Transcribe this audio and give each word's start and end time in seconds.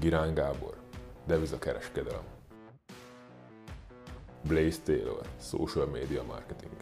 Girán 0.00 0.34
Gábor, 0.34 0.76
devizakereskedelem. 1.26 2.24
Blaze 4.48 4.80
Taylor, 4.84 5.26
social 5.40 5.86
media 5.86 6.22
marketing. 6.22 6.72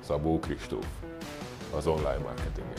Szabó 0.00 0.38
Kristóf, 0.38 0.86
az 1.74 1.86
online 1.86 2.18
marketing. 2.18 2.72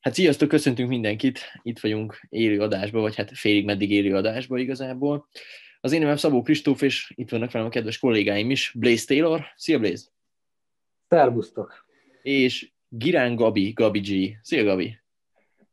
Hát 0.00 0.14
sziasztok, 0.14 0.48
köszöntünk 0.48 0.88
mindenkit, 0.88 1.40
itt 1.62 1.78
vagyunk 1.78 2.26
élő 2.28 2.60
adásba, 2.60 3.00
vagy 3.00 3.16
hát 3.16 3.38
félig 3.38 3.64
meddig 3.64 3.90
élő 3.90 4.14
adásba 4.14 4.58
igazából. 4.58 5.28
Az 5.80 5.92
én 5.92 6.00
nevem 6.00 6.16
Szabó 6.16 6.42
Kristóf, 6.42 6.82
és 6.82 7.12
itt 7.14 7.30
vannak 7.30 7.50
velem 7.50 7.66
a 7.66 7.70
kedves 7.70 7.98
kollégáim 7.98 8.50
is, 8.50 8.72
Blaze 8.78 9.04
Taylor. 9.06 9.44
Szia 9.56 9.78
Blaze! 9.78 10.08
Szervusztok! 11.08 11.86
És 12.22 12.70
Girán 12.88 13.34
Gabi, 13.34 13.72
Gabi 13.72 14.00
G. 14.00 14.38
Szia 14.42 14.64
Gabi! 14.64 14.98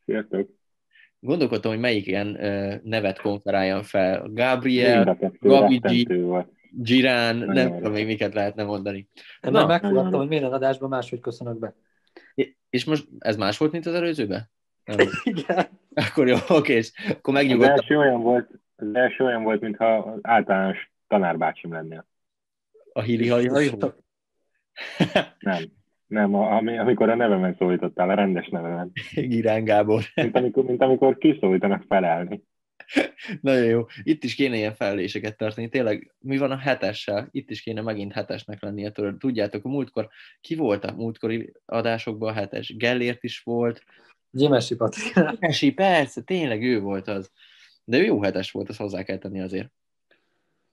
Sziasztok! 0.05 0.49
Gondolkodtam, 1.19 1.71
hogy 1.71 1.79
melyik 1.79 2.07
ilyen 2.07 2.27
nevet 2.83 3.19
konferáljam 3.19 3.81
fel. 3.83 4.27
Gabriel, 4.33 5.17
Gabi 5.39 5.77
G, 5.77 6.07
Girán, 6.71 7.35
nem 7.35 7.75
tudom 7.75 7.91
még 7.91 8.05
miket 8.05 8.33
lehetne 8.33 8.63
mondani. 8.63 9.09
Nem, 9.41 9.51
Na, 9.51 9.65
megfogadtam, 9.65 10.19
hogy 10.19 10.27
minden 10.27 10.53
adásban 10.53 10.89
máshogy 10.89 11.19
köszönök 11.19 11.59
be. 11.59 11.75
És 12.69 12.83
most 12.83 13.07
ez 13.19 13.35
más 13.35 13.57
volt, 13.57 13.71
mint 13.71 13.85
az 13.85 13.93
előzőben? 13.93 14.49
Nem. 14.83 15.07
Igen. 15.23 15.67
Akkor 15.93 16.27
jó, 16.27 16.37
oké, 16.47 16.73
és 16.73 16.91
akkor 17.09 17.33
megnyugodtam. 17.33 17.73
Az 17.73 17.79
első 17.79 17.97
olyan 17.97 18.21
volt, 18.21 18.49
az 18.75 18.87
első 18.95 19.23
olyan 19.23 19.43
volt, 19.43 19.61
mintha 19.61 20.17
általános 20.21 20.91
tanárbácsim 21.07 21.71
lennél. 21.73 22.07
A 22.93 23.01
hili 23.01 23.27
hali 23.27 23.47
hali 23.47 23.69
Nem. 25.39 25.63
Nem, 26.07 26.35
ami, 26.35 26.77
amikor 26.77 27.09
a 27.09 27.15
nevemen 27.15 27.55
szólítottál, 27.57 28.09
a 28.09 28.13
rendes 28.13 28.47
nevemen. 28.47 28.91
Girán 29.13 29.63
Gábor. 29.63 30.03
Mint 30.15 30.35
amikor, 30.35 30.63
mint 30.63 30.81
amikor 30.81 31.17
kiszólítanak 31.17 31.83
felelni. 31.87 32.43
Nagyon 33.41 33.65
jó. 33.65 33.85
Itt 34.03 34.23
is 34.23 34.35
kéne 34.35 34.55
ilyen 34.55 34.73
felléseket 34.73 35.37
tartani. 35.37 35.69
Tényleg, 35.69 36.13
mi 36.19 36.37
van 36.37 36.51
a 36.51 36.57
hetessel? 36.57 37.27
Itt 37.31 37.49
is 37.49 37.61
kéne 37.61 37.81
megint 37.81 38.13
hetesnek 38.13 38.61
lennie 38.61 38.89
tőle. 38.89 39.17
Tudjátok, 39.17 39.65
a 39.65 39.69
múltkor, 39.69 40.09
ki 40.41 40.55
volt 40.55 40.85
a 40.85 40.93
múltkori 40.93 41.53
adásokban 41.65 42.29
a 42.29 42.33
hetes? 42.33 42.75
Gellért 42.75 43.23
is 43.23 43.39
volt. 43.39 43.83
Gyimesi 44.31 44.75
Patrik. 44.75 45.13
Gyimesi, 45.13 45.73
persze, 45.73 46.21
tényleg 46.21 46.63
ő 46.63 46.79
volt 46.79 47.07
az. 47.07 47.31
De 47.85 47.97
jó 47.97 48.21
hetes 48.21 48.51
volt, 48.51 48.69
azt 48.69 48.79
hozzá 48.79 49.03
kell 49.03 49.17
tenni 49.17 49.41
azért. 49.41 49.71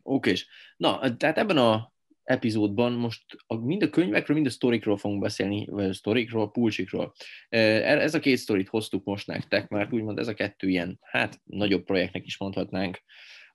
Oké, 0.02 0.34
na, 0.77 1.16
tehát 1.16 1.38
ebben 1.38 1.56
a 1.56 1.92
epizódban 2.22 2.92
most 2.92 3.24
a, 3.46 3.55
mind 3.55 3.82
a 3.82 3.91
könyvekről, 3.91 4.36
mind 4.36 4.48
a 4.48 4.50
sztorikról 4.50 4.96
fogunk 4.96 5.20
beszélni, 5.20 5.66
vagy 5.70 5.84
a 5.84 5.92
sztorikról, 5.92 6.50
pulcsikról. 6.50 7.12
Ez 7.48 8.14
a 8.14 8.18
két 8.18 8.36
sztorit 8.36 8.68
hoztuk 8.68 9.05
most 9.05 9.27
nektek, 9.27 9.68
mert 9.68 9.92
úgymond 9.92 10.18
ez 10.18 10.28
a 10.28 10.34
kettő 10.34 10.68
ilyen, 10.68 10.98
hát 11.00 11.40
nagyobb 11.44 11.84
projektnek 11.84 12.27
is 12.27 12.38
mondhatnánk. 12.38 13.02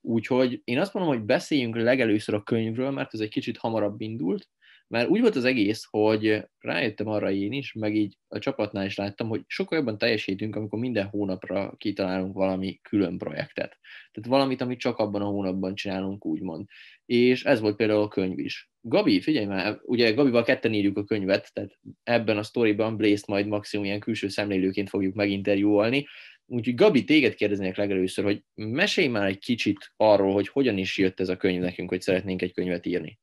Úgyhogy 0.01 0.61
én 0.63 0.79
azt 0.79 0.93
mondom, 0.93 1.13
hogy 1.13 1.23
beszéljünk 1.23 1.75
legelőször 1.75 2.35
a 2.35 2.43
könyvről, 2.43 2.91
mert 2.91 3.13
ez 3.13 3.19
egy 3.19 3.29
kicsit 3.29 3.57
hamarabb 3.57 4.01
indult, 4.01 4.49
mert 4.87 5.09
úgy 5.09 5.21
volt 5.21 5.35
az 5.35 5.45
egész, 5.45 5.87
hogy 5.89 6.43
rájöttem 6.59 7.07
arra 7.07 7.31
én 7.31 7.51
is, 7.51 7.73
meg 7.73 7.95
így 7.95 8.17
a 8.27 8.39
csapatnál 8.39 8.85
is 8.85 8.95
láttam, 8.95 9.27
hogy 9.27 9.43
sokkal 9.47 9.77
jobban 9.77 9.97
teljesítünk, 9.97 10.55
amikor 10.55 10.79
minden 10.79 11.07
hónapra 11.07 11.73
kitalálunk 11.77 12.33
valami 12.33 12.79
külön 12.81 13.17
projektet. 13.17 13.77
Tehát 14.11 14.29
valamit, 14.29 14.61
amit 14.61 14.79
csak 14.79 14.97
abban 14.97 15.21
a 15.21 15.25
hónapban 15.25 15.75
csinálunk, 15.75 16.25
úgymond. 16.25 16.65
És 17.05 17.43
ez 17.43 17.59
volt 17.59 17.75
például 17.75 18.01
a 18.01 18.07
könyv 18.07 18.39
is. 18.39 18.69
Gabi, 18.81 19.21
figyelj 19.21 19.45
már, 19.45 19.79
ugye 19.83 20.11
Gabival 20.11 20.43
ketten 20.43 20.73
írjuk 20.73 20.97
a 20.97 21.03
könyvet, 21.03 21.53
tehát 21.53 21.79
ebben 22.03 22.37
a 22.37 22.43
sztoriban 22.43 22.97
Blaze-t 22.97 23.27
majd 23.27 23.47
maximum 23.47 23.85
ilyen 23.85 23.99
külső 23.99 24.27
szemlélőként 24.27 24.89
fogjuk 24.89 25.15
meginterjúolni, 25.15 26.05
Úgyhogy 26.49 26.75
Gabi, 26.75 27.03
téged 27.03 27.33
kérdeznék 27.33 27.75
legelőször, 27.75 28.23
hogy 28.23 28.43
mesélj 28.53 29.07
már 29.07 29.27
egy 29.27 29.39
kicsit 29.39 29.93
arról, 29.95 30.33
hogy 30.33 30.47
hogyan 30.47 30.77
is 30.77 30.97
jött 30.97 31.19
ez 31.19 31.29
a 31.29 31.37
könyv 31.37 31.61
nekünk, 31.61 31.89
hogy 31.89 32.01
szeretnénk 32.01 32.41
egy 32.41 32.53
könyvet 32.53 32.85
írni. 32.85 33.19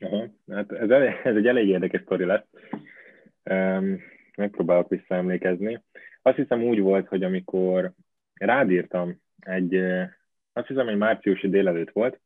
Aha, 0.00 0.26
hát 0.50 0.72
ez, 0.72 0.90
elég, 0.90 1.12
ez 1.24 1.36
egy 1.36 1.46
elég 1.46 1.68
érdekes 1.68 2.00
sztori 2.00 2.24
lesz. 2.24 2.46
Um, 3.50 4.00
megpróbálok 4.36 4.88
visszaemlékezni. 4.88 5.82
Azt 6.22 6.36
hiszem 6.36 6.62
úgy 6.62 6.80
volt, 6.80 7.08
hogy 7.08 7.22
amikor 7.22 7.92
rád 8.34 8.70
írtam, 8.70 9.20
egy, 9.40 9.74
azt 10.52 10.66
hiszem, 10.66 10.88
egy 10.88 10.96
márciusi 10.96 11.48
délelőtt 11.48 11.90
volt, 11.90 12.20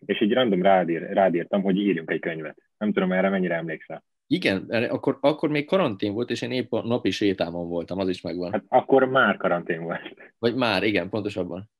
és 0.00 0.18
egy 0.18 0.32
random 0.32 0.62
rádír, 0.62 1.02
rád 1.02 1.34
írtam, 1.34 1.62
hogy 1.62 1.76
írjunk 1.76 2.10
egy 2.10 2.20
könyvet. 2.20 2.62
Nem 2.78 2.92
tudom, 2.92 3.12
erre 3.12 3.28
mennyire 3.28 3.54
emlékszel. 3.54 4.04
Igen, 4.26 4.66
akkor, 4.68 5.18
akkor 5.20 5.48
még 5.48 5.66
karantén 5.66 6.12
volt, 6.12 6.30
és 6.30 6.42
én 6.42 6.50
épp 6.50 6.72
a 6.72 6.86
napi 6.86 7.10
sétámon 7.10 7.68
voltam, 7.68 7.98
az 7.98 8.08
is 8.08 8.20
megvan. 8.20 8.52
Hát 8.52 8.64
akkor 8.68 9.04
már 9.04 9.36
karantén 9.36 9.82
volt. 9.82 10.14
Vagy 10.38 10.54
már, 10.54 10.82
igen, 10.82 11.08
pontosabban. 11.08 11.70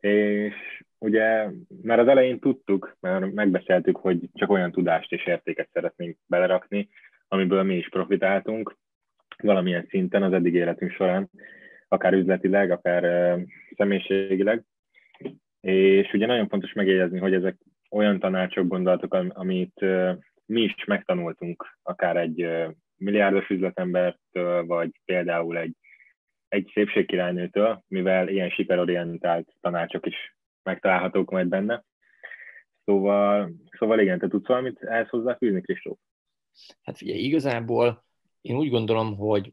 És 0.00 0.84
ugye 0.98 1.48
már 1.82 1.98
az 1.98 2.08
elején 2.08 2.38
tudtuk, 2.38 2.96
mert 3.00 3.32
megbeszéltük, 3.32 3.96
hogy 3.96 4.28
csak 4.34 4.50
olyan 4.50 4.72
tudást 4.72 5.12
és 5.12 5.26
értéket 5.26 5.68
szeretnénk 5.72 6.16
belerakni, 6.26 6.88
amiből 7.28 7.62
mi 7.62 7.76
is 7.76 7.88
profitáltunk 7.88 8.76
valamilyen 9.42 9.86
szinten 9.88 10.22
az 10.22 10.32
eddig 10.32 10.54
életünk 10.54 10.90
során, 10.92 11.30
akár 11.88 12.12
üzletileg, 12.12 12.70
akár 12.70 13.36
személyiségileg. 13.76 14.64
És 15.60 16.12
ugye 16.12 16.26
nagyon 16.26 16.48
fontos 16.48 16.72
megjegyezni, 16.72 17.18
hogy 17.18 17.34
ezek 17.34 17.56
olyan 17.90 18.18
tanácsok, 18.18 18.66
gondolatok, 18.66 19.14
amit 19.28 19.84
mi 20.46 20.60
is 20.60 20.84
megtanultunk, 20.84 21.78
akár 21.82 22.16
egy 22.16 22.48
milliárdos 22.96 23.48
üzletembertől, 23.48 24.66
vagy 24.66 24.90
például 25.04 25.58
egy, 25.58 25.74
egy 26.48 26.70
szépségkirálynőtől, 26.72 27.82
mivel 27.88 28.28
ilyen 28.28 28.50
sikerorientált 28.50 29.48
tanácsok 29.60 30.06
is 30.06 30.37
megtalálhatók 30.68 31.30
majd 31.30 31.48
benne. 31.48 31.84
Szóval, 32.84 33.52
szóval 33.78 34.00
igen, 34.00 34.18
te 34.18 34.28
tudsz 34.28 34.46
valamit 34.46 34.82
ehhez 34.82 35.08
hozzáfűzni, 35.08 35.60
Kristóf? 35.60 35.98
Hát 36.82 36.96
figyelj, 36.96 37.18
igazából 37.18 38.04
én 38.40 38.56
úgy 38.56 38.70
gondolom, 38.70 39.16
hogy 39.16 39.52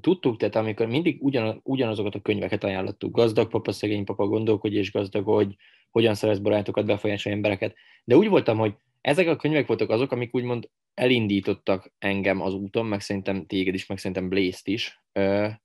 tudtuk, 0.00 0.36
tehát 0.36 0.56
amikor 0.56 0.86
mindig 0.86 1.22
ugyan, 1.22 1.60
ugyanazokat 1.62 2.14
a 2.14 2.20
könyveket 2.20 2.64
ajánlottuk, 2.64 3.16
gazdag 3.16 3.48
papa, 3.48 3.72
szegény 3.72 4.04
papa, 4.04 4.26
gondolkodj 4.26 4.76
és 4.76 4.90
hogy 5.24 5.56
hogyan 5.90 6.14
szerez 6.14 6.38
barátokat, 6.38 6.86
befolyásolj 6.86 7.34
embereket, 7.34 7.74
de 8.04 8.16
úgy 8.16 8.28
voltam, 8.28 8.58
hogy 8.58 8.74
ezek 9.00 9.28
a 9.28 9.36
könyvek 9.36 9.66
voltak 9.66 9.90
azok, 9.90 10.12
amik 10.12 10.34
úgymond 10.34 10.70
elindítottak 10.94 11.92
engem 11.98 12.40
az 12.40 12.54
úton, 12.54 12.86
meg 12.86 13.00
szerintem 13.00 13.46
téged 13.46 13.74
is, 13.74 13.86
meg 13.86 13.98
szerintem 13.98 14.28
Blaze-t 14.28 14.66
is, 14.66 15.02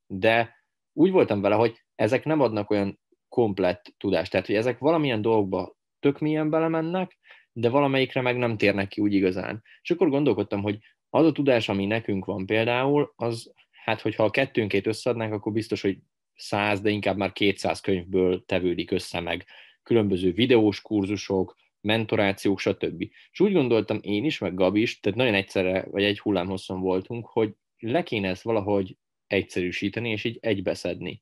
de 0.08 0.56
úgy 0.94 1.12
voltam 1.12 1.42
vele, 1.42 1.56
hogy 1.56 1.84
ezek 1.96 2.26
nem 2.26 2.42
adnak 2.42 2.70
olyan 2.70 3.00
komplett 3.30 3.94
tudást. 3.98 4.32
Tehát, 4.32 4.46
hogy 4.46 4.56
ezek 4.56 4.80
valamilyen 4.80 5.22
dolgokba 5.22 5.78
tök 6.00 6.20
milyen 6.20 6.50
belemennek, 6.50 7.18
de 7.52 7.70
valamelyikre 7.70 8.22
meg 8.22 8.38
nem 8.38 8.58
térnek 8.58 8.88
ki 8.88 9.02
úgy 9.02 9.14
igazán. 9.14 9.64
És 9.82 9.92
akkor 9.92 10.10
gondolkodtam, 10.10 10.62
hogy 10.62 10.78
az 11.10 11.26
a 11.26 11.32
tudás, 11.32 11.70
ami 11.70 11.86
nekünk 11.86 12.26
van 12.26 12.46
például, 12.46 13.14
az, 13.16 13.54
hát 13.84 14.02
hogyha 14.02 14.24
a 14.24 14.30
kettőnkét 14.30 14.88
összeadnánk, 14.88 15.34
akkor 15.34 15.52
biztos, 15.52 15.82
hogy 15.82 15.98
száz, 16.36 16.82
de 16.82 16.90
inkább 16.90 17.18
már 17.18 17.32
200 17.32 17.80
könyvből 17.80 18.46
tevődik 18.46 18.92
össze 18.92 19.20
meg 19.20 19.46
különböző 19.84 20.32
videós 20.32 20.82
kurzusok, 20.82 21.56
mentorációk, 21.82 22.60
stb. 22.60 23.02
És 23.32 23.40
úgy 23.40 23.54
gondoltam 23.54 24.00
én 24.02 24.26
is, 24.26 24.38
meg 24.38 24.54
Gabi 24.54 24.82
is, 24.82 25.00
tehát 25.00 25.18
nagyon 25.18 25.34
egyszerre, 25.34 25.86
vagy 25.92 26.04
egy 26.04 26.20
hullámhosszon 26.20 26.80
voltunk, 26.80 27.26
hogy 27.26 27.54
le 27.78 28.04
kéne 28.04 28.30
ezt 28.30 28.42
valahogy 28.42 28.98
egyszerűsíteni, 29.28 30.10
és 30.10 30.24
így 30.24 30.38
egybeszedni 30.42 31.20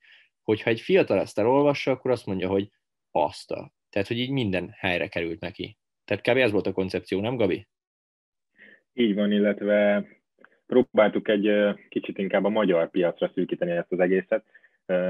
hogyha 0.47 0.69
egy 0.69 0.81
fiatal 0.81 1.19
ezt 1.19 1.39
elolvassa, 1.39 1.91
akkor 1.91 2.11
azt 2.11 2.25
mondja, 2.25 2.47
hogy 2.47 2.69
azt 3.11 3.51
a. 3.51 3.71
Tehát, 3.89 4.07
hogy 4.07 4.17
így 4.17 4.31
minden 4.31 4.69
helyre 4.77 5.07
került 5.07 5.39
neki. 5.39 5.77
Tehát 6.05 6.23
kb. 6.23 6.37
ez 6.37 6.51
volt 6.51 6.67
a 6.67 6.71
koncepció, 6.71 7.19
nem 7.21 7.35
Gabi? 7.35 7.67
Így 8.93 9.15
van, 9.15 9.31
illetve 9.31 10.07
próbáltuk 10.65 11.27
egy 11.27 11.49
kicsit 11.89 12.17
inkább 12.17 12.43
a 12.43 12.49
magyar 12.49 12.89
piacra 12.89 13.31
szűkíteni 13.33 13.71
ezt 13.71 13.91
az 13.91 13.99
egészet, 13.99 14.45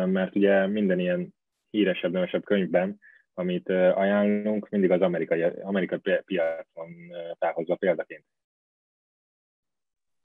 mert 0.06 0.36
ugye 0.36 0.68
minden 0.68 1.00
ilyen 1.00 1.34
híresebb, 1.70 2.12
nevesebb 2.12 2.44
könyvben, 2.44 3.00
amit 3.34 3.70
ajánlunk, 3.70 4.70
mindig 4.70 4.92
az 4.92 5.02
amerikai, 5.02 5.42
amerikai 5.42 6.00
piacon 6.26 6.90
felhozva 7.40 7.76
példaként. 7.76 8.26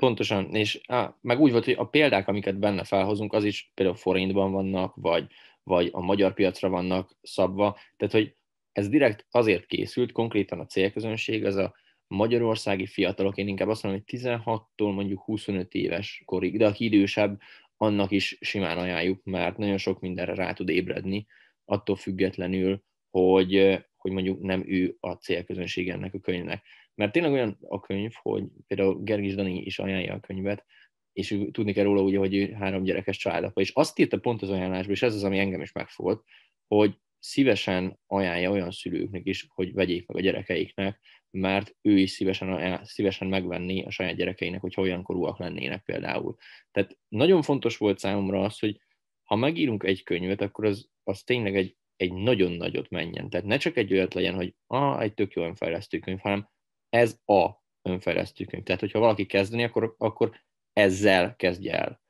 Pontosan, 0.02 0.54
és 0.54 0.80
á, 0.86 1.16
meg 1.20 1.40
úgy 1.40 1.50
volt, 1.50 1.64
hogy 1.64 1.74
a 1.78 1.84
példák, 1.84 2.28
amiket 2.28 2.58
benne 2.58 2.84
felhozunk, 2.84 3.32
az 3.32 3.44
is 3.44 3.70
például 3.74 3.96
forintban 3.96 4.52
vannak, 4.52 4.94
vagy, 4.96 5.26
vagy 5.62 5.88
a 5.92 6.00
magyar 6.00 6.34
piacra 6.34 6.68
vannak 6.68 7.16
szabva, 7.20 7.78
tehát 7.96 8.14
hogy 8.14 8.34
ez 8.72 8.88
direkt 8.88 9.26
azért 9.30 9.66
készült, 9.66 10.12
konkrétan 10.12 10.60
a 10.60 10.66
célközönség, 10.66 11.44
az 11.44 11.56
a 11.56 11.74
magyarországi 12.06 12.86
fiatalok, 12.86 13.36
én 13.36 13.48
inkább 13.48 13.68
azt 13.68 13.82
mondom, 13.82 14.02
hogy 14.06 14.20
16-tól 14.20 14.94
mondjuk 14.94 15.22
25 15.22 15.74
éves 15.74 16.22
korig, 16.24 16.58
de 16.58 16.66
aki 16.66 16.84
idősebb, 16.84 17.40
annak 17.76 18.10
is 18.10 18.38
simán 18.40 18.78
ajánljuk, 18.78 19.24
mert 19.24 19.56
nagyon 19.56 19.78
sok 19.78 20.00
mindenre 20.00 20.34
rá 20.34 20.52
tud 20.52 20.68
ébredni, 20.68 21.26
attól 21.64 21.96
függetlenül, 21.96 22.82
hogy, 23.10 23.78
hogy 23.96 24.12
mondjuk 24.12 24.40
nem 24.40 24.62
ő 24.66 24.96
a 25.00 25.12
célközönség 25.12 25.88
ennek 25.88 26.14
a 26.14 26.20
könyvnek. 26.20 26.62
Mert 26.94 27.12
tényleg 27.12 27.32
olyan 27.32 27.58
a 27.60 27.80
könyv, 27.80 28.12
hogy 28.22 28.44
például 28.66 29.02
Gergis 29.02 29.34
Dani 29.34 29.60
is 29.60 29.78
ajánlja 29.78 30.14
a 30.14 30.20
könyvet, 30.20 30.64
és 31.12 31.30
ő, 31.30 31.50
tudni 31.50 31.72
kell 31.72 31.84
róla 31.84 32.02
ugye, 32.02 32.18
hogy 32.18 32.34
ő 32.34 32.52
három 32.52 32.82
gyerekes 32.82 33.16
családapa, 33.16 33.60
és 33.60 33.70
azt 33.70 33.98
írta 33.98 34.18
pont 34.18 34.42
az 34.42 34.50
ajánlásban, 34.50 34.94
és 34.94 35.02
ez 35.02 35.14
az, 35.14 35.24
ami 35.24 35.38
engem 35.38 35.60
is 35.60 35.72
megfogott, 35.72 36.24
hogy 36.66 36.96
szívesen 37.18 37.98
ajánlja 38.06 38.50
olyan 38.50 38.70
szülőknek 38.70 39.26
is, 39.26 39.46
hogy 39.48 39.72
vegyék 39.72 40.06
meg 40.06 40.16
a 40.16 40.20
gyerekeiknek, 40.20 41.00
mert 41.30 41.76
ő 41.82 41.98
is 41.98 42.10
szívesen, 42.10 42.80
szívesen 42.84 43.28
megvenni 43.28 43.82
a 43.82 43.90
saját 43.90 44.16
gyerekeinek, 44.16 44.60
hogy 44.60 44.74
olyan 44.76 45.02
korúak 45.02 45.38
lennének 45.38 45.82
például. 45.84 46.36
Tehát 46.70 46.98
nagyon 47.08 47.42
fontos 47.42 47.76
volt 47.76 47.98
számomra 47.98 48.42
az, 48.42 48.58
hogy 48.58 48.80
ha 49.22 49.36
megírunk 49.36 49.84
egy 49.84 50.02
könyvet, 50.02 50.40
akkor 50.40 50.64
az, 50.64 50.90
az 51.02 51.22
tényleg 51.22 51.56
egy, 51.56 51.76
egy 51.96 52.12
nagyon 52.12 52.52
nagyot 52.52 52.90
menjen. 52.90 53.30
Tehát 53.30 53.46
ne 53.46 53.56
csak 53.56 53.76
egy 53.76 53.92
olyat 53.92 54.14
legyen, 54.14 54.34
hogy 54.34 54.54
ah, 54.66 55.02
egy 55.02 55.14
tök 55.14 55.32
jó 55.32 55.42
önfejlesztő 55.42 55.98
könyv, 55.98 56.18
hanem 56.18 56.48
ez 56.92 57.18
a 57.26 57.48
önfejlesztő 57.82 58.44
könyv. 58.44 58.62
Tehát, 58.62 58.80
hogyha 58.80 58.98
valaki 58.98 59.26
kezdeni, 59.26 59.64
akkor, 59.64 59.94
akkor 59.98 60.32
ezzel 60.72 61.36
kezdje 61.36 61.78
el. 61.78 62.00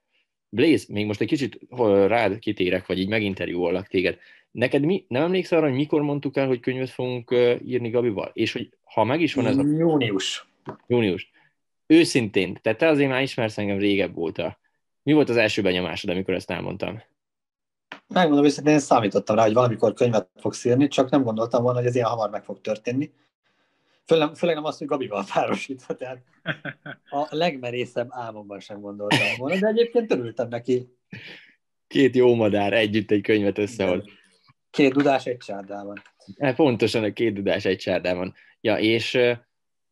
Blaze, 0.49 0.84
még 0.88 1.06
most 1.06 1.20
egy 1.20 1.29
kicsit 1.29 1.58
rád 2.06 2.38
kitérek, 2.38 2.87
vagy 2.87 2.99
így 2.99 3.08
meginterjúollak 3.08 3.87
téged. 3.87 4.19
Neked 4.50 4.84
mi, 4.84 5.05
nem 5.08 5.23
emlékszel 5.23 5.58
arra, 5.58 5.69
hogy 5.69 5.76
mikor 5.76 6.02
mondtuk 6.02 6.37
el, 6.37 6.46
hogy 6.46 6.61
könyvet 6.61 6.90
fogunk 6.90 7.34
írni 7.64 7.90
Gabival? 7.90 8.31
És 8.32 8.52
hogy 8.52 8.76
ha 8.84 9.05
meg 9.05 9.20
is 9.20 9.34
van 9.34 9.46
ez 9.46 9.56
a... 9.56 9.62
Június. 9.62 10.49
Június. 10.87 11.31
Őszintén, 11.87 12.58
tehát 12.62 12.78
te 12.78 12.88
azért 12.88 13.11
már 13.11 13.23
ismersz 13.23 13.58
engem 13.58 13.78
régebb 13.78 14.17
óta. 14.17 14.58
Mi 15.02 15.12
volt 15.12 15.28
az 15.28 15.37
első 15.37 15.62
benyomásod, 15.62 16.11
amikor 16.11 16.35
ezt 16.35 16.50
elmondtam? 16.50 17.02
Megmondom 18.08 18.44
őszintén, 18.44 18.73
én 18.73 18.78
számítottam 18.78 19.37
rá, 19.37 19.43
hogy 19.43 19.52
valamikor 19.52 19.93
könyvet 19.93 20.28
fogsz 20.37 20.64
írni, 20.64 20.88
csak 20.88 21.11
nem 21.11 21.23
gondoltam 21.23 21.62
volna, 21.62 21.78
hogy 21.78 21.87
ez 21.87 21.94
ilyen 21.94 22.08
hamar 22.08 22.31
meg 22.31 22.44
fog 22.44 22.61
történni. 22.61 23.12
Főleg, 24.06 24.34
főleg 24.34 24.54
nem 24.54 24.64
azt, 24.64 24.78
hogy 24.78 24.87
Gabival 24.87 25.25
párosítva, 25.32 25.94
tehát 25.94 26.22
a 27.20 27.26
legmerészebb 27.31 28.08
álmomban 28.10 28.60
sem 28.60 28.81
gondoltam 28.81 29.37
volna, 29.37 29.58
de 29.58 29.66
egyébként 29.66 30.12
örültem 30.12 30.49
neki. 30.49 30.88
Két 31.87 32.14
jó 32.16 32.34
madár 32.34 32.72
együtt 32.72 33.10
egy 33.10 33.22
könyvet 33.22 33.58
összehoz. 33.58 34.04
Két 34.70 34.93
dudás 34.93 35.26
egy 35.26 35.37
csárdában. 35.37 36.02
Hát 36.38 36.54
pontosan 36.54 37.04
a 37.04 37.12
két 37.12 37.34
dudás 37.34 37.64
egy 37.64 37.78
csárdában. 37.78 38.34
Ja, 38.60 38.78
és 38.78 39.19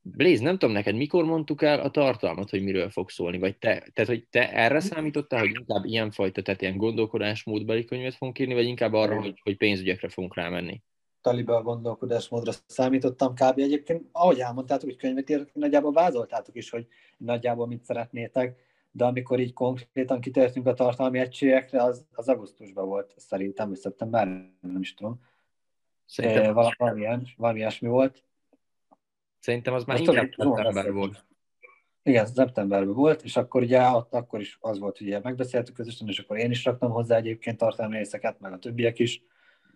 Blaze, 0.03 0.43
nem 0.43 0.59
tudom 0.59 0.75
neked, 0.75 0.95
mikor 0.95 1.25
mondtuk 1.25 1.63
el 1.63 1.81
a 1.81 1.91
tartalmat, 1.91 2.51
hogy 2.51 2.63
miről 2.63 2.91
fog 2.91 3.11
szólni, 3.11 3.39
vagy 3.39 3.57
te, 3.57 3.87
tehát, 3.93 4.11
hogy 4.11 4.27
te 4.31 4.53
erre 4.53 4.81
számítottál, 4.81 5.41
hogy 5.41 5.55
inkább 5.59 5.85
ilyenfajta, 5.85 6.43
tehát 6.43 6.63
ilyen 6.63 6.77
gondolkodásmódbeli 6.77 7.85
könyvet 7.85 8.15
fogunk 8.15 8.39
írni, 8.39 8.55
vagy 8.55 8.67
inkább 8.67 8.93
arra, 8.93 9.21
hogy, 9.21 9.41
hogy 9.43 9.57
pénzügyekre 9.57 10.09
fogunk 10.09 10.35
rámenni? 10.35 10.83
Talibe 11.21 11.55
a 11.57 11.63
gondolkodásmódra 11.63 12.53
számítottam 12.67 13.35
kb. 13.35 13.59
Egyébként, 13.59 14.09
ahogy 14.13 14.41
elmondtátok, 14.41 14.89
hogy 14.89 14.99
könyvet 14.99 15.31
írtok, 15.31 15.55
nagyjából 15.55 15.93
vázoltátok 15.93 16.57
is, 16.57 16.71
hogy 16.71 16.87
nagyjából 17.17 17.67
mit 17.67 17.85
szeretnétek, 17.85 18.59
de 18.91 19.05
amikor 19.05 19.41
így 19.41 19.53
konkrétan 19.53 20.21
kitértünk 20.21 20.67
a 20.67 20.75
tartalmi 20.75 21.19
egységekre, 21.19 21.83
az, 21.83 22.07
az 22.13 22.29
augusztusban 22.29 22.87
volt 22.87 23.15
szerintem, 23.17 23.69
vagy 23.69 23.79
szeptember, 23.79 24.27
nem 24.61 24.81
is 24.81 24.95
tudom. 24.95 25.21
Szerintem 26.07 26.45
e, 26.45 26.53
valami, 26.53 26.75
valamilyen, 26.79 27.27
valami 27.37 27.59
ilyesmi 27.59 27.89
volt. 27.89 28.25
Szerintem 29.39 29.75
az 29.75 29.85
már 29.85 29.99
Most 29.99 30.11
inkább 30.11 30.31
szeptember 30.37 30.93
volt. 30.93 31.25
Igen, 32.03 32.27
szeptemberben 32.27 32.95
volt, 32.95 33.23
és 33.23 33.37
akkor 33.37 33.63
ugye 33.63 33.89
ott 33.89 34.15
akkor 34.15 34.41
is 34.41 34.59
az 34.61 34.79
volt, 34.79 34.99
hogy 34.99 35.19
megbeszéltük 35.23 35.75
közösen, 35.75 36.09
és 36.09 36.19
akkor 36.19 36.39
én 36.39 36.51
is 36.51 36.65
raktam 36.65 36.91
hozzá 36.91 37.17
egyébként 37.17 37.59
tartalmi 37.59 37.97
részeket, 37.97 38.41
meg 38.41 38.53
a 38.53 38.59
többiek 38.59 38.99
is. 38.99 39.23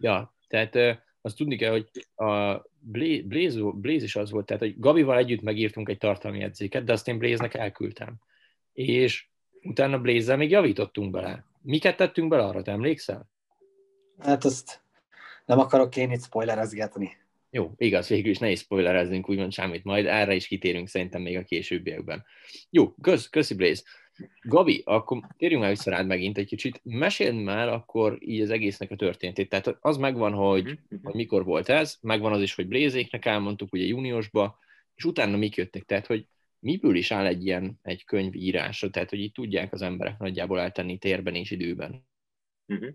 Ja, 0.01 0.35
tehát 0.49 1.04
azt 1.25 1.37
tudni 1.37 1.57
kell, 1.57 1.71
hogy 1.71 1.89
a 2.27 2.63
Blaze, 2.79 3.61
Blaze 3.75 4.05
is 4.05 4.17
az 4.17 4.31
volt, 4.31 4.47
tehát 4.47 4.63
hogy 4.63 4.75
Gabival 4.79 5.19
együtt 5.19 5.43
megírtunk 5.43 5.89
egy 5.89 5.99
tartalmi 5.99 6.43
edzéket, 6.43 6.85
de 6.85 6.93
azt 6.93 7.09
én 7.09 7.19
Blaze-nek 7.19 7.55
elküldtem. 7.55 8.15
És 8.73 9.27
utána 9.63 10.01
Blaze-zel 10.01 10.37
még 10.37 10.51
javítottunk 10.51 11.11
bele. 11.11 11.45
Miket 11.63 11.97
tettünk 11.97 12.29
bele 12.29 12.43
arra, 12.43 12.63
te 12.63 12.73
emlékszel? 12.73 13.31
Hát 14.19 14.45
azt 14.45 14.83
nem 15.47 15.59
akarok 15.59 15.97
én 15.97 16.11
itt 16.11 16.23
spoilerezgetni. 16.23 17.17
Jó, 17.51 17.73
igaz, 17.77 18.09
végül 18.09 18.31
is 18.31 18.39
ne 18.39 18.51
is 18.51 18.59
spoilerezzünk 18.59 19.29
úgymond 19.29 19.53
semmit, 19.53 19.85
majd 19.85 20.07
erre 20.07 20.35
is 20.35 20.47
kitérünk 20.47 20.89
szerintem 20.89 21.23
még 21.23 21.37
a 21.37 21.43
későbbiekben. 21.43 22.25
Jó, 22.71 22.95
kösz, 23.01 23.29
köszi 23.29 23.55
Blaze. 23.55 23.83
Gabi, 24.43 24.83
akkor 24.85 25.19
térjünk 25.37 25.63
már 25.63 25.71
vissza 25.71 25.91
rád 25.91 26.07
megint 26.07 26.39
egy 26.39 26.47
kicsit. 26.47 26.81
Meséld 26.83 27.43
már 27.43 27.69
akkor 27.69 28.17
így 28.21 28.41
az 28.41 28.51
egésznek 28.51 28.91
a 28.91 28.97
történetét. 28.97 29.49
Tehát 29.49 29.77
az 29.81 29.97
megvan, 29.97 30.33
hogy, 30.33 30.65
mhm. 30.65 31.01
hogy 31.03 31.15
mikor 31.15 31.45
volt 31.45 31.69
ez, 31.69 31.99
megvan 32.01 32.33
az 32.33 32.43
is, 32.43 32.55
hogy 32.55 32.69
Blézéknek 32.69 33.25
elmondtuk 33.25 33.73
ugye 33.73 33.85
júniusba, 33.85 34.59
és 34.95 35.05
utána 35.05 35.37
mik 35.37 35.55
jöttek. 35.55 35.83
Tehát, 35.83 36.07
hogy 36.07 36.27
miből 36.59 36.95
is 36.95 37.11
áll 37.11 37.27
egy 37.27 37.47
ilyen 37.47 37.79
egy 37.83 38.05
könyv 38.05 38.35
írása, 38.35 38.91
tehát, 38.91 39.11
hogy 39.11 39.19
így 39.19 39.33
tudják 39.33 39.73
az 39.73 39.83
emberek 39.83 40.19
nagyjából 40.19 40.61
eltenni 40.61 40.99
térben 40.99 41.35
és 41.35 41.51
időben. 41.51 42.07
Uh-huh. 42.67 42.89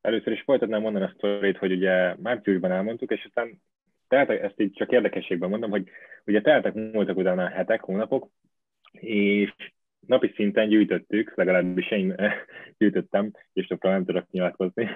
Először 0.00 0.32
is 0.32 0.42
folytatnám 0.42 0.80
mondani 0.80 1.04
a 1.04 1.12
sztorit, 1.16 1.58
hogy 1.58 1.72
ugye 1.72 2.14
márciusban 2.16 2.70
elmondtuk, 2.70 3.10
és 3.10 3.24
aztán 3.24 3.62
teltek, 4.08 4.42
ezt 4.42 4.60
így 4.60 4.72
csak 4.72 4.92
érdekességben 4.92 5.48
mondom, 5.48 5.70
hogy 5.70 5.88
ugye 6.24 6.40
teltek 6.40 6.74
múltak 6.74 7.16
utána 7.16 7.48
hetek, 7.48 7.80
hónapok, 7.80 8.30
és 8.92 9.54
napi 10.06 10.32
szinten 10.34 10.68
gyűjtöttük, 10.68 11.32
legalábbis 11.36 11.90
én 11.90 12.14
gyűjtöttem, 12.78 13.30
és 13.52 13.74
nem 13.80 14.04
tudok 14.04 14.30
nyilatkozni, 14.30 14.88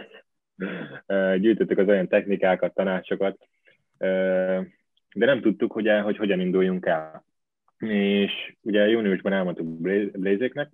gyűjtöttük 1.40 1.78
az 1.78 1.88
olyan 1.88 2.08
technikákat, 2.08 2.74
tanácsokat, 2.74 3.48
de 5.14 5.24
nem 5.26 5.40
tudtuk, 5.40 5.72
hogy, 5.72 5.90
hogy 6.02 6.16
hogyan 6.16 6.40
induljunk 6.40 6.86
el. 6.86 7.24
És 7.78 8.54
ugye 8.60 8.88
júniusban 8.88 9.32
elmondtuk 9.32 9.80
Blézéknek, 10.18 10.70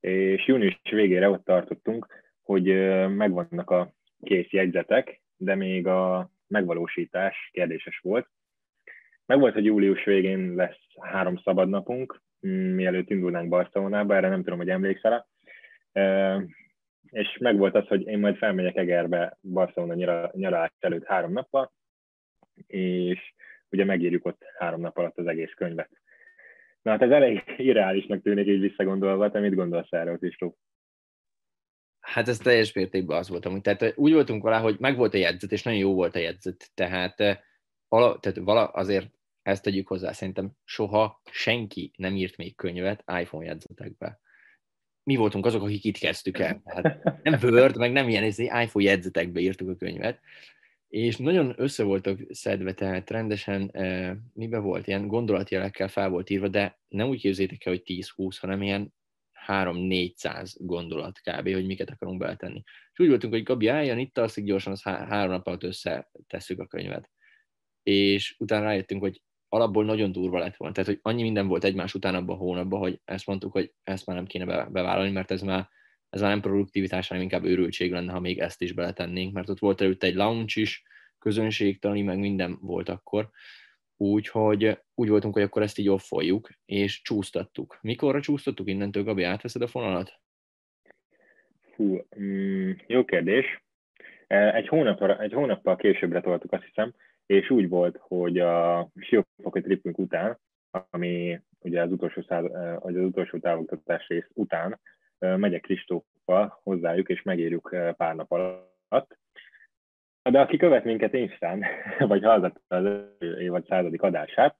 és 0.00 0.46
június 0.46 0.80
végére 0.90 1.30
ott 1.30 1.44
tartottunk, 1.44 2.06
hogy 2.42 2.64
megvannak 3.08 3.70
a 3.70 3.92
kész 4.22 4.50
jegyzetek, 4.50 5.20
de 5.36 5.54
még 5.54 5.86
a 5.86 6.30
megvalósítás 6.46 7.50
kérdéses 7.52 7.98
volt. 7.98 8.28
Meg 9.26 9.38
volt, 9.38 9.54
hogy 9.54 9.64
július 9.64 10.04
végén 10.04 10.54
lesz 10.54 10.78
három 11.00 11.36
szabadnapunk, 11.36 12.20
mielőtt 12.74 13.10
indulnánk 13.10 13.48
Barcelonába, 13.48 14.16
erre 14.16 14.28
nem 14.28 14.42
tudom, 14.42 14.58
hogy 14.58 14.70
emlékszel 14.70 15.26
és 17.10 17.36
meg 17.40 17.56
volt 17.56 17.74
az, 17.74 17.86
hogy 17.86 18.06
én 18.06 18.18
majd 18.18 18.36
felmegyek 18.36 18.76
Egerbe 18.76 19.38
Barcelona 19.40 19.94
nyaralás 20.32 20.72
előtt 20.78 21.06
három 21.06 21.32
nappal, 21.32 21.72
és 22.66 23.34
ugye 23.70 23.84
megírjuk 23.84 24.24
ott 24.24 24.42
három 24.58 24.80
nap 24.80 24.98
alatt 24.98 25.18
az 25.18 25.26
egész 25.26 25.52
könyvet. 25.56 25.90
Na 26.82 26.90
hát 26.90 27.02
ez 27.02 27.10
elég 27.10 27.42
irreálisnak 27.56 28.22
tűnik 28.22 28.46
így 28.46 28.60
visszagondolva, 28.60 29.30
te 29.30 29.40
mit 29.40 29.54
gondolsz 29.54 29.92
erről, 29.92 30.18
Kristóf? 30.18 30.54
Hát 32.00 32.28
ez 32.28 32.38
teljes 32.38 32.72
mértékben 32.72 33.18
az 33.18 33.28
volt. 33.28 33.62
Tehát 33.62 33.92
úgy 33.96 34.12
voltunk 34.12 34.42
vele, 34.42 34.56
hogy 34.56 34.76
meg 34.78 34.96
volt 34.96 35.14
a 35.14 35.18
jegyzet, 35.18 35.52
és 35.52 35.62
nagyon 35.62 35.80
jó 35.80 35.94
volt 35.94 36.14
a 36.14 36.18
jegyzet. 36.18 36.70
Tehát, 36.74 37.16
tehát 37.16 38.34
vala, 38.34 38.66
azért 38.66 39.10
ezt 39.50 39.62
tegyük 39.62 39.88
hozzá, 39.88 40.12
szerintem 40.12 40.52
soha 40.64 41.20
senki 41.30 41.90
nem 41.96 42.16
írt 42.16 42.36
még 42.36 42.56
könyvet 42.56 43.04
iPhone 43.20 43.44
jegyzetekbe. 43.44 44.20
Mi 45.02 45.16
voltunk 45.16 45.46
azok, 45.46 45.62
akik 45.62 45.84
itt 45.84 45.98
kezdtük 45.98 46.38
el. 46.38 46.62
Hát 46.64 47.22
nem 47.22 47.38
Word, 47.42 47.76
meg 47.76 47.92
nem 47.92 48.08
ilyen 48.08 48.24
izé, 48.24 48.44
iPhone 48.44 48.84
jegyzetekbe 48.84 49.40
írtuk 49.40 49.68
a 49.68 49.76
könyvet. 49.76 50.20
És 50.88 51.16
nagyon 51.16 51.54
össze 51.56 51.82
voltak 51.82 52.20
szedve, 52.28 52.74
tehát 52.74 53.10
rendesen 53.10 53.70
e, 53.72 54.16
mibe 54.32 54.58
volt, 54.58 54.86
ilyen 54.86 55.06
gondolatjelekkel 55.06 55.88
fel 55.88 56.08
volt 56.08 56.30
írva, 56.30 56.48
de 56.48 56.78
nem 56.88 57.08
úgy 57.08 57.20
képzétek 57.20 57.66
el, 57.66 57.72
hogy 57.72 57.82
10-20, 58.16 58.36
hanem 58.40 58.62
ilyen 58.62 58.94
3-400 59.46 60.54
gondolat 60.58 61.20
kb., 61.20 61.52
hogy 61.52 61.66
miket 61.66 61.90
akarunk 61.90 62.18
beletenni. 62.18 62.62
És 62.92 62.98
úgy 62.98 63.08
voltunk, 63.08 63.32
hogy 63.32 63.42
Gabi 63.42 63.66
álljon, 63.66 63.98
itt 63.98 64.18
alszik 64.18 64.44
gyorsan, 64.44 64.72
az 64.72 64.82
há- 64.82 65.08
három 65.08 65.30
nap 65.30 65.46
alatt 65.46 65.62
összetesszük 65.62 66.60
a 66.60 66.66
könyvet. 66.66 67.10
És 67.82 68.36
utána 68.38 68.64
rájöttünk, 68.64 69.00
hogy 69.00 69.22
alapból 69.48 69.84
nagyon 69.84 70.12
durva 70.12 70.38
lett 70.38 70.56
volna. 70.56 70.74
Tehát, 70.74 70.90
hogy 70.90 70.98
annyi 71.02 71.22
minden 71.22 71.46
volt 71.46 71.64
egymás 71.64 71.94
után 71.94 72.14
abban 72.14 72.36
a 72.36 72.38
hónapban, 72.38 72.80
hogy 72.80 73.00
ezt 73.04 73.26
mondtuk, 73.26 73.52
hogy 73.52 73.72
ezt 73.82 74.06
már 74.06 74.16
nem 74.16 74.26
kéne 74.26 74.68
bevállalni, 74.68 75.10
mert 75.10 75.30
ez 75.30 75.42
már, 75.42 75.68
ez 76.10 76.20
már 76.20 76.30
nem 76.30 76.40
produktivitás, 76.40 77.08
hanem 77.08 77.22
inkább 77.22 77.44
őrültség 77.44 77.92
lenne, 77.92 78.12
ha 78.12 78.20
még 78.20 78.38
ezt 78.38 78.62
is 78.62 78.72
beletennénk, 78.72 79.32
mert 79.32 79.48
ott 79.48 79.58
volt 79.58 79.80
előtte 79.80 80.06
egy 80.06 80.14
launch 80.14 80.58
is, 80.58 80.82
közönségtani, 81.18 82.02
meg 82.02 82.18
minden 82.18 82.58
volt 82.60 82.88
akkor. 82.88 83.30
Úgyhogy 83.96 84.78
úgy 84.94 85.08
voltunk, 85.08 85.34
hogy 85.34 85.42
akkor 85.42 85.62
ezt 85.62 85.78
így 85.78 85.88
offoljuk, 85.88 86.48
és 86.64 87.02
csúsztattuk. 87.02 87.78
Mikorra 87.82 88.20
csúsztattuk 88.20 88.68
innentől, 88.68 89.02
Gabi, 89.02 89.22
átveszed 89.22 89.62
a 89.62 89.66
fonalat? 89.66 90.20
Hú, 91.76 92.06
mm, 92.18 92.70
jó 92.86 93.04
kérdés. 93.04 93.64
Egy, 94.26 94.68
hónapra, 94.68 95.20
egy 95.20 95.32
hónappal 95.32 95.76
későbbre 95.76 96.20
toltuk, 96.20 96.52
azt 96.52 96.64
hiszem, 96.64 96.94
és 97.26 97.50
úgy 97.50 97.68
volt, 97.68 97.96
hogy 98.00 98.38
a 98.38 98.88
Siófoki 98.96 99.60
tripünk 99.60 99.98
után, 99.98 100.38
ami 100.90 101.40
ugye 101.58 101.82
az 101.82 101.92
utolsó, 101.92 102.22
száz, 102.22 102.44
vagy 102.78 102.96
az 102.96 103.04
utolsó 103.04 103.38
távoktatás 103.38 104.08
rész 104.08 104.28
után 104.32 104.80
megyek 105.18 105.60
Kristóffal 105.60 106.60
hozzájuk, 106.62 107.08
és 107.08 107.22
megérjük 107.22 107.76
pár 107.96 108.14
nap 108.14 108.32
alatt. 108.32 109.18
de 110.22 110.40
aki 110.40 110.56
követ 110.56 110.84
minket 110.84 111.14
Instán, 111.14 111.64
vagy 111.98 112.22
hallgatta 112.22 112.76
az 112.76 112.86
évad 113.18 113.66
századik 113.66 114.02
adását, 114.02 114.56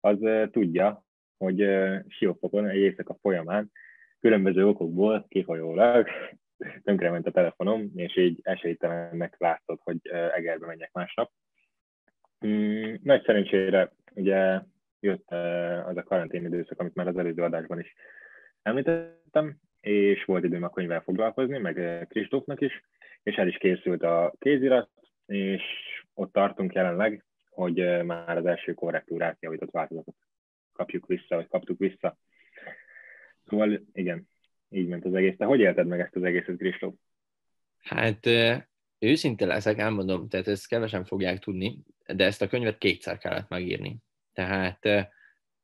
az 0.00 0.18
tudja, 0.50 1.04
hogy 1.38 1.68
Siófokon 2.08 2.68
egy 2.68 2.76
éjszaka 2.76 3.16
folyamán 3.20 3.72
különböző 4.20 4.66
okokból 4.66 5.26
kifolyólag 5.28 6.08
tönkrement 6.84 7.26
a 7.26 7.30
telefonom, 7.30 7.90
és 7.94 8.16
így 8.16 8.38
esélytelennek 8.42 9.34
látszott, 9.38 9.80
hogy 9.82 9.98
Egerbe 10.34 10.66
menjek 10.66 10.92
másnap. 10.92 11.30
Mm, 12.46 12.94
nagy 13.02 13.22
szerencsére 13.24 13.92
ugye 14.14 14.60
jött 15.00 15.30
az 15.84 15.96
a 15.96 16.02
karantén 16.02 16.44
időszak, 16.44 16.80
amit 16.80 16.94
már 16.94 17.06
az 17.08 17.16
előző 17.16 17.42
adásban 17.42 17.80
is 17.80 17.94
említettem, 18.62 19.56
és 19.80 20.24
volt 20.24 20.44
időm 20.44 20.62
a 20.62 20.70
könyvvel 20.70 21.00
foglalkozni, 21.00 21.58
meg 21.58 22.06
Kristófnak 22.08 22.60
is, 22.60 22.82
és 23.22 23.34
el 23.34 23.48
is 23.48 23.56
készült 23.56 24.02
a 24.02 24.34
kézirat, 24.38 24.90
és 25.26 25.62
ott 26.14 26.32
tartunk 26.32 26.72
jelenleg, 26.72 27.24
hogy 27.50 28.04
már 28.04 28.36
az 28.36 28.46
első 28.46 28.72
korrektúrát, 28.72 29.36
javított 29.40 29.70
változatot 29.70 30.16
kapjuk 30.72 31.06
vissza, 31.06 31.36
vagy 31.36 31.48
kaptuk 31.48 31.78
vissza. 31.78 32.16
Szóval 33.48 33.80
igen, 33.92 34.28
így 34.68 34.88
ment 34.88 35.04
az 35.04 35.14
egész. 35.14 35.36
Te 35.36 35.44
hogy 35.44 35.60
élted 35.60 35.86
meg 35.86 36.00
ezt 36.00 36.16
az 36.16 36.22
egészet, 36.22 36.56
Kristóf? 36.56 36.94
Hát 37.78 38.26
őszinte 39.00 39.46
leszek, 39.46 39.78
elmondom, 39.78 40.28
tehát 40.28 40.48
ezt 40.48 40.68
kevesen 40.68 41.04
fogják 41.04 41.38
tudni, 41.38 41.78
de 42.06 42.24
ezt 42.24 42.42
a 42.42 42.46
könyvet 42.46 42.78
kétszer 42.78 43.18
kellett 43.18 43.48
megírni. 43.48 43.96
Tehát 44.32 45.10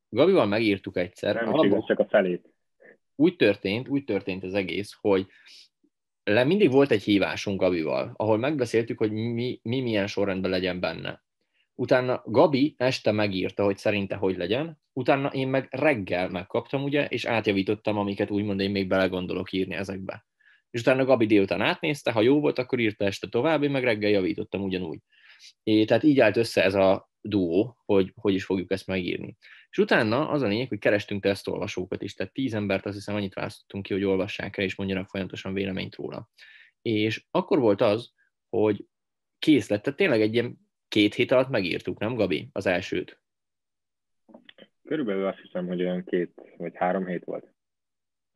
Gabival 0.09 0.47
megírtuk 0.47 0.97
egyszer. 0.97 1.35
Nem 1.35 1.52
alapból, 1.52 1.85
csak 1.87 1.99
a 1.99 2.07
felét. 2.07 2.55
Úgy 3.14 3.37
történt, 3.37 3.88
úgy 3.88 4.05
történt 4.05 4.45
az 4.45 4.55
egész, 4.55 4.97
hogy 5.00 5.26
le 6.25 6.45
mindig 6.45 6.71
volt 6.71 6.90
egy 6.90 7.02
hívásunk 7.02 7.61
Gabival, 7.61 8.12
ahol 8.16 8.38
megbeszéltük, 8.38 8.99
hogy 8.99 9.12
mi, 9.12 9.61
mi 9.62 9.81
milyen 9.81 10.07
sorrendben 10.07 10.50
legyen 10.50 10.81
benne. 10.81 11.25
Utána 11.75 12.23
Gabi 12.26 12.75
este 12.78 13.12
megírta, 13.12 13.64
hogy 13.64 13.76
szerinte 13.76 14.14
hogy 14.14 14.37
legyen, 14.37 14.81
utána 14.93 15.28
én 15.28 15.49
meg 15.49 15.69
reggel 15.71 16.28
megkaptam, 16.28 16.83
ugye, 16.83 17.07
és 17.07 17.25
átjavítottam, 17.25 17.99
amiket 17.99 18.31
úgymond 18.31 18.61
én 18.61 18.71
még 18.71 18.88
belegondolok 18.88 19.52
írni 19.52 19.75
ezekbe. 19.75 20.26
És 20.70 20.80
utána 20.80 21.04
Gabi 21.04 21.26
délután 21.26 21.61
átnézte, 21.61 22.12
ha 22.12 22.20
jó 22.20 22.40
volt, 22.40 22.58
akkor 22.58 22.78
írta 22.78 23.04
este 23.04 23.28
tovább, 23.28 23.62
én 23.62 23.70
meg 23.70 23.85
reggel 23.85 24.11
javítottam 24.11 24.62
ugyanúgy. 24.62 24.99
É, 25.62 25.85
tehát 25.85 26.02
így 26.02 26.20
állt 26.20 26.37
össze 26.37 26.62
ez 26.62 26.75
a 26.75 27.11
duó, 27.20 27.76
hogy 27.85 28.12
hogy 28.14 28.35
is 28.35 28.44
fogjuk 28.44 28.70
ezt 28.70 28.87
megírni. 28.87 29.37
És 29.70 29.78
utána 29.78 30.28
az 30.28 30.42
a 30.42 30.46
lényeg, 30.46 30.68
hogy 30.68 30.78
kerestünk 30.78 31.23
tesztolvasókat 31.23 32.02
is, 32.02 32.14
tehát 32.14 32.32
tíz 32.32 32.54
embert 32.54 32.87
azt 32.87 32.94
hiszem 32.94 33.14
annyit 33.14 33.35
választottunk 33.35 33.85
ki, 33.85 33.92
hogy 33.92 34.04
olvassák 34.04 34.56
el 34.56 34.64
és 34.64 34.75
mondjanak 34.75 35.08
folyamatosan 35.08 35.52
véleményt 35.52 35.94
róla. 35.94 36.30
És 36.82 37.26
akkor 37.30 37.58
volt 37.58 37.80
az, 37.80 38.12
hogy 38.49 38.87
kész 39.38 39.68
lett, 39.68 39.82
tehát 39.82 39.99
tényleg 39.99 40.20
egy 40.20 40.35
ilyen 40.35 40.58
két 40.88 41.14
hét 41.14 41.30
alatt 41.30 41.49
megírtuk, 41.49 41.99
nem 41.99 42.14
Gabi, 42.14 42.49
az 42.52 42.66
elsőt? 42.66 43.20
Körülbelül 44.85 45.26
azt 45.26 45.40
hiszem, 45.40 45.66
hogy 45.66 45.80
olyan 45.80 46.04
két 46.04 46.42
vagy 46.56 46.76
három 46.76 47.06
hét 47.06 47.25
volt. 47.25 47.54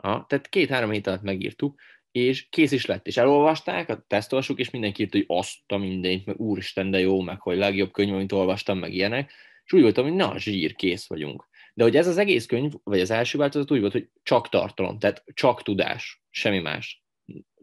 Ha, 0.02 0.24
tehát 0.28 0.48
két-három 0.48 0.90
hét 0.90 1.06
alatt 1.06 1.22
megírtuk, 1.22 1.80
és 2.12 2.48
kész 2.48 2.72
is 2.72 2.86
lett, 2.86 3.06
és 3.06 3.16
elolvasták, 3.16 3.88
a 3.88 4.04
tesztolvasók, 4.06 4.58
és 4.58 4.70
mindenki 4.70 5.02
írt, 5.02 5.12
hogy 5.12 5.24
azt 5.26 5.72
a 5.72 5.76
mindent, 5.76 6.26
meg 6.26 6.40
úristen, 6.40 6.90
de 6.90 6.98
jó, 6.98 7.20
meg 7.20 7.40
hogy 7.40 7.56
legjobb 7.56 7.92
könyv, 7.92 8.14
amit 8.14 8.32
olvastam, 8.32 8.78
meg 8.78 8.94
ilyenek, 8.94 9.32
és 9.64 9.72
úgy 9.72 9.82
voltam, 9.82 10.04
hogy 10.04 10.14
na, 10.14 10.38
zsír, 10.38 10.74
kész 10.74 11.06
vagyunk. 11.06 11.48
De 11.74 11.82
hogy 11.82 11.96
ez 11.96 12.06
az 12.06 12.18
egész 12.18 12.46
könyv, 12.46 12.72
vagy 12.82 13.00
az 13.00 13.10
első 13.10 13.38
változat 13.38 13.70
úgy 13.70 13.80
volt, 13.80 13.92
hogy 13.92 14.08
csak 14.22 14.48
tartalom, 14.48 14.98
tehát 14.98 15.24
csak 15.34 15.62
tudás, 15.62 16.22
semmi 16.30 16.58
más. 16.58 17.04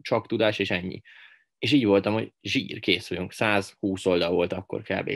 Csak 0.02 0.26
tudás, 0.26 0.58
és 0.58 0.70
ennyi. 0.70 1.00
És 1.58 1.72
így 1.72 1.84
voltam, 1.84 2.12
hogy 2.12 2.32
zsír, 2.42 2.80
kész 2.80 3.08
vagyunk. 3.08 3.32
120 3.32 4.06
oldal 4.06 4.30
volt 4.30 4.52
akkor 4.52 4.82
kb. 4.82 5.10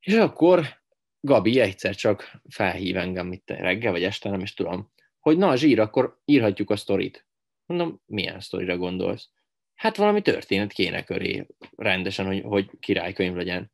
És 0.00 0.14
akkor 0.14 0.82
Gabi 1.20 1.60
egyszer 1.60 1.94
csak 1.94 2.40
felhív 2.48 2.96
engem 2.96 3.32
itt 3.32 3.50
reggel, 3.50 3.92
vagy 3.92 4.04
este, 4.04 4.30
nem 4.30 4.40
is 4.40 4.54
tudom, 4.54 4.92
hogy 5.18 5.36
na, 5.36 5.56
zsír, 5.56 5.80
akkor 5.80 6.20
írhatjuk 6.24 6.70
a 6.70 6.76
sztorit. 6.76 7.26
Mondom, 7.66 8.00
milyen 8.06 8.40
sztorira 8.40 8.76
gondolsz? 8.76 9.30
Hát 9.74 9.96
valami 9.96 10.22
történet 10.22 10.72
kéne 10.72 11.04
köré 11.04 11.46
rendesen, 11.76 12.26
hogy, 12.26 12.40
hogy 12.40 12.70
királykönyv 12.80 13.34
legyen. 13.34 13.72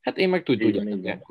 Hát 0.00 0.18
én 0.18 0.28
meg 0.28 0.42
tudjuk, 0.42 0.74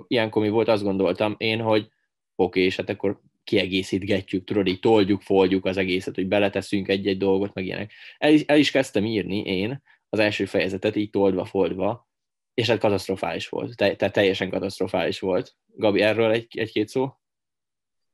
ilyenkor 0.07 0.41
mi 0.41 0.49
volt, 0.49 0.67
azt 0.67 0.83
gondoltam 0.83 1.35
én, 1.37 1.59
hogy 1.59 1.87
oké, 2.35 2.61
és 2.61 2.75
hát 2.75 2.89
akkor 2.89 3.21
kiegészítgetjük, 3.43 4.43
tudod, 4.43 4.67
így 4.67 4.79
toldjuk, 4.79 5.21
foldjuk 5.21 5.65
az 5.65 5.77
egészet, 5.77 6.15
hogy 6.15 6.27
beleteszünk 6.27 6.87
egy-egy 6.87 7.17
dolgot, 7.17 7.53
meg 7.53 7.65
ilyenek. 7.65 7.91
El 8.17 8.33
is, 8.33 8.41
el 8.41 8.57
is 8.57 8.71
kezdtem 8.71 9.05
írni 9.05 9.41
én 9.41 9.81
az 10.09 10.19
első 10.19 10.45
fejezetet, 10.45 10.95
így 10.95 11.09
toldva, 11.09 11.45
foldva, 11.45 12.09
és 12.53 12.67
hát 12.67 12.79
katasztrofális 12.79 13.49
volt, 13.49 13.75
Te, 13.75 13.95
tehát 13.95 14.13
teljesen 14.13 14.49
katasztrofális 14.49 15.19
volt. 15.19 15.55
Gabi, 15.65 16.01
erről 16.01 16.31
egy, 16.31 16.57
egy-két 16.57 16.87
szó? 16.87 17.13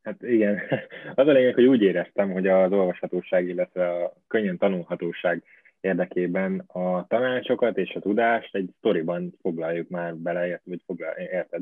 Hát 0.05 0.23
igen, 0.23 0.61
az 1.15 1.27
a 1.27 1.31
lényeg, 1.31 1.53
hogy 1.53 1.65
úgy 1.65 1.81
éreztem, 1.81 2.31
hogy 2.31 2.47
az 2.47 2.71
olvashatóság, 2.71 3.47
illetve 3.47 3.89
a 3.89 4.13
könnyen 4.27 4.57
tanulhatóság 4.57 5.43
érdekében 5.79 6.59
a 6.67 7.07
tanácsokat 7.07 7.77
és 7.77 7.93
a 7.93 7.99
tudást 7.99 8.55
egy 8.55 8.69
sztoriban 8.77 9.33
foglaljuk 9.41 9.89
már 9.89 10.15
bele, 10.15 10.61
vagy 10.63 10.81
foglal, 10.85 11.13
érted? 11.15 11.61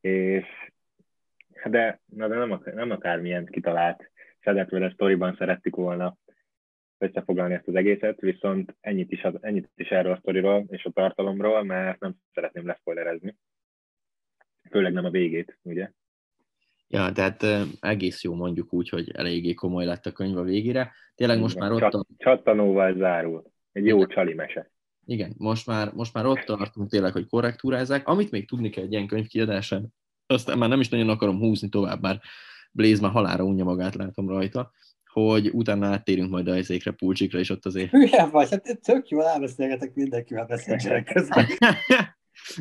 És 0.00 0.46
de, 1.64 2.00
na 2.06 2.28
de 2.28 2.36
nem, 2.36 2.52
akár, 2.52 2.74
nem 2.74 2.90
akármilyen 2.90 3.46
kitalált 3.46 4.10
szedetről 4.42 4.90
sztoriban 4.90 5.36
szerettük 5.38 5.76
volna 5.76 6.16
összefoglalni 6.98 7.54
ezt 7.54 7.68
az 7.68 7.74
egészet, 7.74 8.20
viszont 8.20 8.76
ennyit 8.80 9.12
is, 9.12 9.26
ennyit 9.40 9.68
is 9.74 9.88
erről 9.88 10.12
a 10.12 10.18
sztoriról 10.20 10.64
és 10.68 10.84
a 10.84 10.90
tartalomról, 10.90 11.62
mert 11.62 12.00
nem 12.00 12.14
szeretném 12.34 12.66
leszpoilerezni. 12.66 13.36
Főleg 14.70 14.92
nem 14.92 15.04
a 15.04 15.10
végét, 15.10 15.58
ugye? 15.62 15.90
Ja, 16.92 17.12
tehát 17.12 17.46
egész 17.80 18.22
jó 18.22 18.34
mondjuk 18.34 18.72
úgy, 18.72 18.88
hogy 18.88 19.10
eléggé 19.10 19.54
komoly 19.54 19.84
lett 19.84 20.06
a 20.06 20.12
könyv 20.12 20.36
a 20.36 20.42
végére. 20.42 20.92
Tényleg 21.14 21.38
most 21.38 21.56
Igen, 21.56 21.68
már 21.68 21.82
ott... 21.82 21.90
Csat, 21.90 22.06
csattanóval 22.16 22.94
zárul. 22.96 23.52
Egy 23.72 23.86
jó 23.86 23.96
Igen. 23.96 24.08
csali 24.08 24.34
mese. 24.34 24.70
Igen, 25.06 25.34
most 25.38 25.66
már, 25.66 25.92
most 25.92 26.14
már 26.14 26.26
ott 26.26 26.40
tartunk 26.40 26.90
tényleg, 26.90 27.12
hogy 27.12 27.26
korrektúrázzák. 27.26 28.08
Amit 28.08 28.30
még 28.30 28.48
tudni 28.48 28.70
kell 28.70 28.84
egy 28.84 28.92
ilyen 28.92 29.06
könyv 29.06 29.26
kiadásán, 29.26 29.94
aztán 30.26 30.58
már 30.58 30.68
nem 30.68 30.80
is 30.80 30.88
nagyon 30.88 31.08
akarom 31.08 31.38
húzni 31.38 31.68
tovább, 31.68 32.02
már 32.02 32.20
Blaze 32.72 33.00
már 33.00 33.10
halára 33.10 33.44
unja 33.44 33.64
magát, 33.64 33.94
látom 33.94 34.28
rajta, 34.28 34.70
hogy 35.04 35.50
utána 35.52 35.86
áttérünk 35.86 36.30
majd 36.30 36.48
a 36.48 36.56
ezékre, 36.56 36.90
pulcsikra, 36.90 37.38
és 37.38 37.50
ott 37.50 37.66
azért... 37.66 37.90
Hülye 37.90 38.26
vagy, 38.26 38.50
hát 38.50 38.80
tök 38.80 39.08
jól 39.08 39.26
elbeszélgetek 39.26 39.94
mindenkivel 39.94 40.46
beszélgetek 40.46 41.04
közben. 41.14 41.46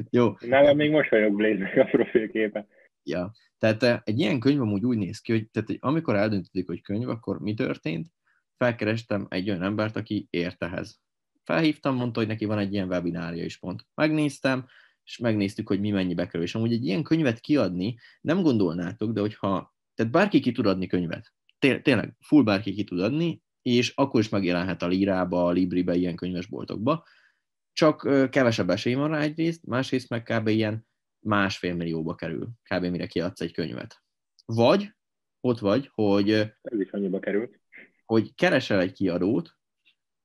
Jó. 0.09 0.33
Nálam 0.39 0.75
még 0.75 0.91
most 0.91 1.09
vagyok 1.09 1.35
Blaze-nek 1.35 1.77
a 1.77 1.83
profilképe. 1.83 2.67
Ja, 3.03 3.31
tehát 3.59 3.83
eh, 3.83 3.99
egy 4.03 4.19
ilyen 4.19 4.39
könyv 4.39 4.61
amúgy 4.61 4.85
úgy 4.85 4.97
néz 4.97 5.19
ki, 5.19 5.31
hogy 5.31 5.49
tehát, 5.49 5.69
amikor 5.79 6.15
eldöntöttük, 6.15 6.67
hogy 6.67 6.81
könyv, 6.81 7.09
akkor 7.09 7.39
mi 7.39 7.53
történt? 7.53 8.11
Felkerestem 8.57 9.25
egy 9.29 9.49
olyan 9.49 9.63
embert, 9.63 9.95
aki 9.95 10.27
ért 10.29 10.63
ehhez. 10.63 10.99
Felhívtam, 11.43 11.95
mondta, 11.95 12.19
hogy 12.19 12.27
neki 12.27 12.45
van 12.45 12.57
egy 12.57 12.73
ilyen 12.73 12.87
webinárja 12.87 13.43
is 13.43 13.57
pont. 13.57 13.87
Megnéztem, 13.93 14.65
és 15.03 15.17
megnéztük, 15.17 15.67
hogy 15.67 15.79
mi 15.79 15.89
mennyibe 15.91 16.27
kerül. 16.27 16.45
És 16.45 16.55
amúgy 16.55 16.73
egy 16.73 16.85
ilyen 16.85 17.03
könyvet 17.03 17.39
kiadni, 17.39 17.97
nem 18.21 18.41
gondolnátok, 18.41 19.11
de 19.11 19.19
hogyha, 19.19 19.75
tehát 19.95 20.11
bárki 20.11 20.39
ki 20.39 20.51
tud 20.51 20.65
adni 20.65 20.87
könyvet, 20.87 21.33
tényleg 21.59 22.15
full 22.19 22.43
bárki 22.43 22.73
ki 22.73 22.83
tud 22.83 22.99
adni, 22.99 23.41
és 23.61 23.93
akkor 23.95 24.19
is 24.19 24.29
megjelenhet 24.29 24.81
a 24.81 24.87
Lirába, 24.87 25.45
a 25.45 25.51
Libribe, 25.51 25.95
ilyen 25.95 26.15
könyvesboltokba, 26.15 27.05
csak 27.73 28.29
kevesebb 28.31 28.69
esély 28.69 28.93
van 28.93 29.09
rá 29.09 29.19
egyrészt, 29.19 29.65
másrészt 29.65 30.09
meg 30.09 30.23
kb. 30.23 30.47
ilyen 30.47 30.87
másfél 31.19 31.75
millióba 31.75 32.15
kerül, 32.15 32.49
kb. 32.63 32.85
mire 32.85 33.07
kiadsz 33.07 33.41
egy 33.41 33.53
könyvet. 33.53 34.03
Vagy, 34.45 34.91
ott 35.41 35.59
vagy, 35.59 35.89
hogy... 35.93 36.29
Ez 36.61 36.79
is 36.79 36.91
annyiba 36.91 37.19
került. 37.19 37.59
Hogy 38.05 38.35
keresel 38.35 38.79
egy 38.79 38.91
kiadót, 38.91 39.57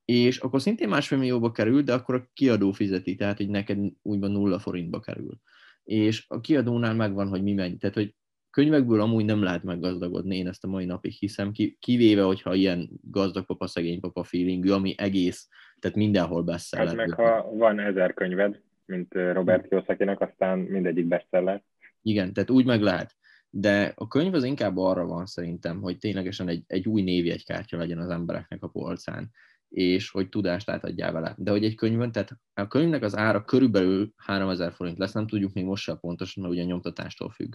és 0.05 0.39
akkor 0.39 0.61
szintén 0.61 0.89
másfél 0.89 1.19
millióba 1.19 1.51
kerül, 1.51 1.83
de 1.83 1.93
akkor 1.93 2.15
a 2.15 2.31
kiadó 2.33 2.73
fizeti, 2.73 3.15
tehát 3.15 3.37
hogy 3.37 3.49
neked 3.49 3.79
úgymond 4.03 4.33
nulla 4.33 4.59
forintba 4.59 5.01
kerül. 5.01 5.41
És 5.85 6.25
a 6.29 6.41
kiadónál 6.41 6.95
megvan, 6.95 7.29
hogy 7.29 7.43
mi 7.43 7.53
mennyi. 7.53 7.77
Tehát, 7.77 7.95
hogy 7.95 8.15
könyvekből 8.51 9.01
amúgy 9.01 9.25
nem 9.25 9.43
lehet 9.43 9.63
meggazdagodni, 9.63 10.37
én 10.37 10.49
ezt 10.49 10.65
a 10.65 10.69
mai 10.69 10.85
napig 10.85 11.13
hiszem, 11.13 11.53
kivéve, 11.79 12.23
hogyha 12.23 12.55
ilyen 12.55 12.91
gazdag 13.03 13.47
papa, 13.47 13.67
szegény 13.67 14.01
papa 14.01 14.25
feelingű, 14.25 14.71
ami 14.71 14.95
egész, 14.97 15.49
tehát 15.79 15.97
mindenhol 15.97 16.43
bestseller. 16.43 16.87
Hát 16.87 16.97
meg 16.97 17.13
ha 17.13 17.53
van 17.53 17.79
ezer 17.79 18.15
könyved, 18.15 18.63
mint 18.87 19.13
Robert 19.13 19.69
Kiyosakinak, 19.69 20.21
aztán 20.21 20.59
mindegyik 20.59 21.07
bestseller. 21.07 21.63
Igen, 22.03 22.33
tehát 22.33 22.51
úgy 22.51 22.67
meg 22.67 22.81
lehet. 22.81 23.17
De 23.51 23.93
a 23.97 24.09
könyv 24.09 24.35
az 24.35 24.45
inkább 24.45 24.77
arra 24.77 25.07
van 25.07 25.27
szerintem, 25.27 25.81
hogy 25.81 25.99
ténylegesen 25.99 26.49
egy, 26.49 26.65
egy 26.67 26.89
új 26.89 27.03
névjegykártya 27.03 27.77
legyen 27.77 27.99
az 27.99 28.11
embereknek 28.11 28.63
a 28.63 28.69
polcán 28.69 29.31
és 29.75 30.11
hogy 30.11 30.29
tudást 30.29 30.71
átadjál 30.71 31.13
vele. 31.13 31.35
De 31.39 31.51
hogy 31.51 31.65
egy 31.65 31.75
könyvön, 31.75 32.13
tehát 32.13 32.31
a 32.55 32.67
könyvnek 32.67 33.03
az 33.03 33.17
ára 33.17 33.45
körülbelül 33.45 34.13
3000 34.17 34.73
forint 34.73 34.99
lesz, 34.99 35.13
nem 35.13 35.27
tudjuk 35.27 35.53
még 35.53 35.65
most 35.65 35.83
sem 35.83 35.99
pontosan, 36.01 36.43
mert 36.43 36.55
ugye 36.55 36.63
a 36.63 36.67
nyomtatástól 36.67 37.31
függ. 37.31 37.55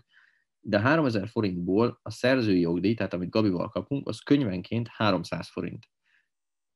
De 0.60 0.80
3000 0.80 1.28
forintból 1.28 2.00
a 2.02 2.12
szerzői 2.12 2.60
jogdíj, 2.60 2.94
tehát 2.94 3.14
amit 3.14 3.30
Gabival 3.30 3.70
kapunk, 3.70 4.08
az 4.08 4.20
könyvenként 4.20 4.88
300 4.88 5.50
forint. 5.50 5.86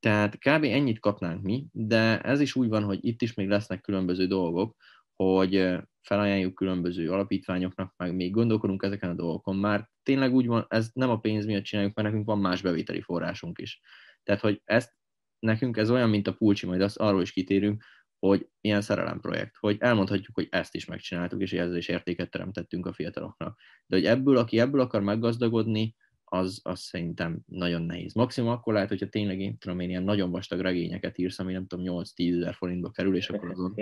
Tehát 0.04 0.38
kb. 0.38 0.64
ennyit 0.64 1.00
kapnánk 1.00 1.42
mi, 1.42 1.66
de 1.72 2.20
ez 2.20 2.40
is 2.40 2.54
úgy 2.54 2.68
van, 2.68 2.84
hogy 2.84 2.98
itt 3.00 3.22
is 3.22 3.34
még 3.34 3.48
lesznek 3.48 3.80
különböző 3.80 4.26
dolgok, 4.26 4.76
hogy 5.16 5.76
felajánljuk 6.00 6.54
különböző 6.54 7.10
alapítványoknak, 7.10 7.94
meg 7.96 8.14
még 8.14 8.32
gondolkodunk 8.32 8.82
ezeken 8.82 9.10
a 9.10 9.14
dolgokon. 9.14 9.56
Már 9.56 9.90
tényleg 10.02 10.34
úgy 10.34 10.46
van, 10.46 10.66
ez 10.68 10.90
nem 10.92 11.10
a 11.10 11.18
pénz 11.18 11.44
miatt 11.46 11.62
csináljuk, 11.62 11.94
mert 11.94 12.08
nekünk 12.08 12.26
van 12.26 12.38
más 12.38 12.62
bevételi 12.62 13.00
forrásunk 13.00 13.58
is. 13.58 13.80
Tehát, 14.22 14.40
hogy 14.40 14.60
ezt 14.64 14.92
nekünk 15.38 15.76
ez 15.76 15.90
olyan, 15.90 16.08
mint 16.08 16.26
a 16.26 16.34
pulcsi, 16.34 16.66
majd 16.66 16.80
azt 16.80 16.98
arról 16.98 17.22
is 17.22 17.32
kitérünk, 17.32 17.84
hogy 18.18 18.48
ilyen 18.60 18.80
szerelemprojekt, 18.80 19.56
hogy 19.56 19.76
elmondhatjuk, 19.80 20.34
hogy 20.34 20.46
ezt 20.50 20.74
is 20.74 20.84
megcsináltuk, 20.84 21.40
és 21.40 21.52
ezzel 21.52 21.76
is 21.76 21.88
értéket 21.88 22.30
teremtettünk 22.30 22.86
a 22.86 22.92
fiataloknak. 22.92 23.60
De 23.86 23.96
hogy 23.96 24.04
ebből, 24.04 24.36
aki 24.36 24.58
ebből 24.58 24.80
akar 24.80 25.02
meggazdagodni, 25.02 25.94
az, 26.34 26.60
az 26.62 26.80
szerintem 26.80 27.38
nagyon 27.46 27.82
nehéz. 27.82 28.14
Maximum 28.14 28.50
akkor 28.50 28.72
lehet, 28.72 28.88
hogyha 28.88 29.08
tényleg 29.08 29.40
én 29.40 29.58
tudom 29.58 29.80
én 29.80 29.88
ilyen 29.88 30.02
nagyon 30.02 30.30
vastag 30.30 30.60
regényeket 30.60 31.18
írsz, 31.18 31.38
ami 31.38 31.52
nem 31.52 31.66
tudom 31.66 32.02
8-10 32.04 32.36
ezer 32.36 32.54
forintba 32.54 32.90
kerül, 32.90 33.16
és 33.16 33.28
akkor 33.28 33.50
azon, 33.50 33.74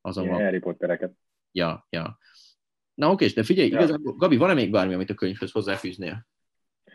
azon 0.00 0.28
van. 0.28 0.42
Harry 0.42 0.58
Pottereket. 0.58 1.12
Ja, 1.52 1.86
ja. 1.90 2.18
Na 2.94 3.10
oké, 3.10 3.26
de 3.26 3.42
figyelj, 3.42 3.68
ja. 3.68 3.76
igazából, 3.76 4.14
Gabi, 4.16 4.36
van-e 4.36 4.54
még 4.54 4.70
bármi, 4.70 4.94
amit 4.94 5.10
a 5.10 5.14
könyvhöz 5.14 5.50
hozzáfűznél? 5.50 6.26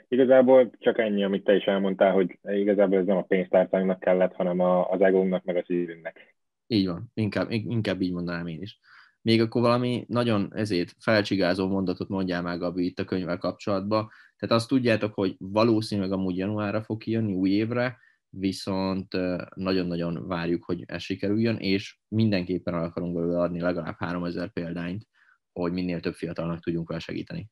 Igazából 0.07 0.71
csak 0.79 0.97
ennyi, 0.97 1.23
amit 1.23 1.43
te 1.43 1.55
is 1.55 1.63
elmondtál, 1.63 2.11
hogy 2.11 2.39
igazából 2.43 2.97
ez 2.97 3.05
nem 3.05 3.17
a 3.17 3.21
pénztárcánknak 3.21 3.99
kellett, 3.99 4.33
hanem 4.33 4.59
az 4.59 5.01
egónknak, 5.01 5.43
meg 5.43 5.55
a 5.55 5.63
szívünknek. 5.65 6.35
Így 6.67 6.87
van, 6.87 7.11
inkább, 7.13 7.51
inkább 7.51 8.01
így 8.01 8.11
mondanám 8.11 8.47
én 8.47 8.61
is. 8.61 8.79
Még 9.21 9.41
akkor 9.41 9.61
valami 9.61 10.05
nagyon 10.07 10.51
ezért 10.55 10.95
felcsigázó 10.99 11.67
mondatot 11.67 12.07
mondjál 12.07 12.41
meg 12.41 12.59
Gabi 12.59 12.85
itt 12.85 12.99
a 12.99 13.03
könyvvel 13.03 13.37
kapcsolatban. 13.37 14.09
Tehát 14.39 14.55
azt 14.55 14.67
tudjátok, 14.67 15.13
hogy 15.13 15.35
valószínűleg 15.37 16.11
amúgy 16.11 16.37
januárra 16.37 16.83
fog 16.83 16.97
kijönni, 16.97 17.33
új 17.33 17.49
évre, 17.49 17.97
viszont 18.29 19.13
nagyon-nagyon 19.55 20.27
várjuk, 20.27 20.63
hogy 20.63 20.83
ez 20.85 21.01
sikerüljön, 21.01 21.57
és 21.57 21.97
mindenképpen 22.07 22.73
el 22.73 22.83
akarunk 22.83 23.13
belőle 23.13 23.39
adni 23.39 23.59
legalább 23.59 23.95
3000 23.97 24.51
példányt, 24.51 25.07
hogy 25.51 25.71
minél 25.71 25.99
több 25.99 26.13
fiatalnak 26.13 26.59
tudjunk 26.59 26.87
vele 26.87 26.99
segíteni. 26.99 27.49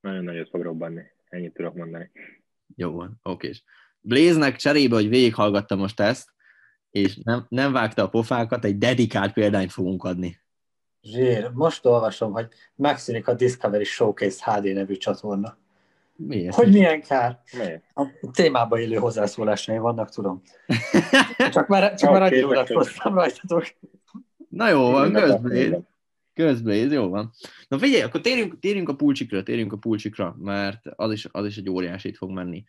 Nagyon 0.00 0.24
nagyot 0.24 0.48
fog 0.48 0.62
robbanni, 0.62 1.02
ennyit 1.28 1.54
tudok 1.54 1.74
mondani. 1.74 2.10
Jó 2.76 2.92
van, 2.92 3.18
oké. 3.22 3.50
Blaze-nek 4.00 4.56
cserébe, 4.56 4.94
hogy 4.94 5.08
végighallgatta 5.08 5.76
most 5.76 6.00
ezt, 6.00 6.32
és 6.90 7.16
nem, 7.16 7.46
nem 7.48 7.72
vágta 7.72 8.02
a 8.02 8.08
pofákat, 8.08 8.64
egy 8.64 8.78
dedikált 8.78 9.32
példányt 9.32 9.72
fogunk 9.72 10.04
adni. 10.04 10.40
Zsír, 11.02 11.50
most 11.50 11.84
olvasom, 11.86 12.32
hogy 12.32 12.48
megszűnik 12.74 13.28
a 13.28 13.34
Discovery 13.34 13.84
Showcase 13.84 14.52
HD 14.52 14.72
nevű 14.72 14.96
csatorna. 14.96 15.58
Miért? 16.26 16.54
Hogy 16.54 16.72
milyen 16.72 17.00
kár? 17.00 17.40
Miért? 17.56 17.84
A 17.94 18.06
témában 18.32 18.80
élő 18.80 18.96
hozzászólásai 18.96 19.78
vannak, 19.78 20.10
tudom. 20.10 20.42
Csak 21.52 21.68
már, 21.68 21.94
csak 21.94 22.10
már 22.10 22.22
annyi 22.22 22.42
órát 22.42 22.68
hoztam 22.68 23.14
rajtatok. 23.14 23.64
Na 24.48 24.68
jó 24.68 24.90
van, 24.90 25.12
közbléz. 25.12 25.74
Közbléz, 26.34 26.92
jó 26.92 27.08
van. 27.08 27.32
Na 27.68 27.78
figyelj, 27.78 28.02
akkor 28.02 28.20
térjünk, 28.20 28.58
térjünk 28.58 28.88
a 28.88 28.94
pulcsikra, 28.94 29.42
térjünk 29.42 29.72
a 29.72 29.76
pulcsikra, 29.76 30.36
mert 30.38 30.86
az 30.96 31.12
is, 31.12 31.28
az 31.30 31.46
is 31.46 31.56
egy 31.56 31.70
óriásit 31.70 32.16
fog 32.16 32.30
menni. 32.30 32.64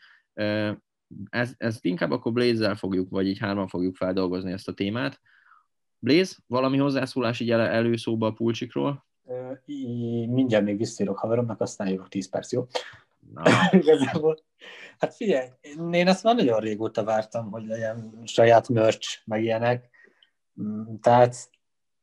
Ez, 1.29 1.53
ezt 1.57 1.85
inkább 1.85 2.11
akkor 2.11 2.31
Blaze-zel 2.31 2.75
fogjuk, 2.75 3.09
vagy 3.09 3.27
így 3.27 3.39
hárman 3.39 3.67
fogjuk 3.67 3.95
feldolgozni 3.95 4.51
ezt 4.51 4.67
a 4.67 4.73
témát. 4.73 5.19
Blaze, 5.99 6.35
valami 6.47 6.77
hozzászólás 6.77 7.39
így 7.39 7.51
előszóba 7.51 8.27
a 8.27 8.31
pulcsikról? 8.31 9.05
mindjárt 10.27 10.65
még 10.65 10.77
visszérok 10.77 11.17
haveromnak, 11.17 11.61
aztán 11.61 11.87
jövök 11.87 12.07
10 12.07 12.29
perc, 12.29 12.51
jó? 12.51 12.67
Igazából. 13.71 14.37
Hát 14.97 15.15
figyelj, 15.15 15.47
én 15.91 16.07
ezt 16.07 16.23
már 16.23 16.35
nagyon 16.35 16.59
régóta 16.59 17.03
vártam, 17.03 17.51
hogy 17.51 17.65
legyen 17.65 18.21
saját 18.25 18.69
merch, 18.69 19.19
meg 19.25 19.43
ilyenek. 19.43 19.89
Mm, 20.61 20.95
tehát 21.01 21.49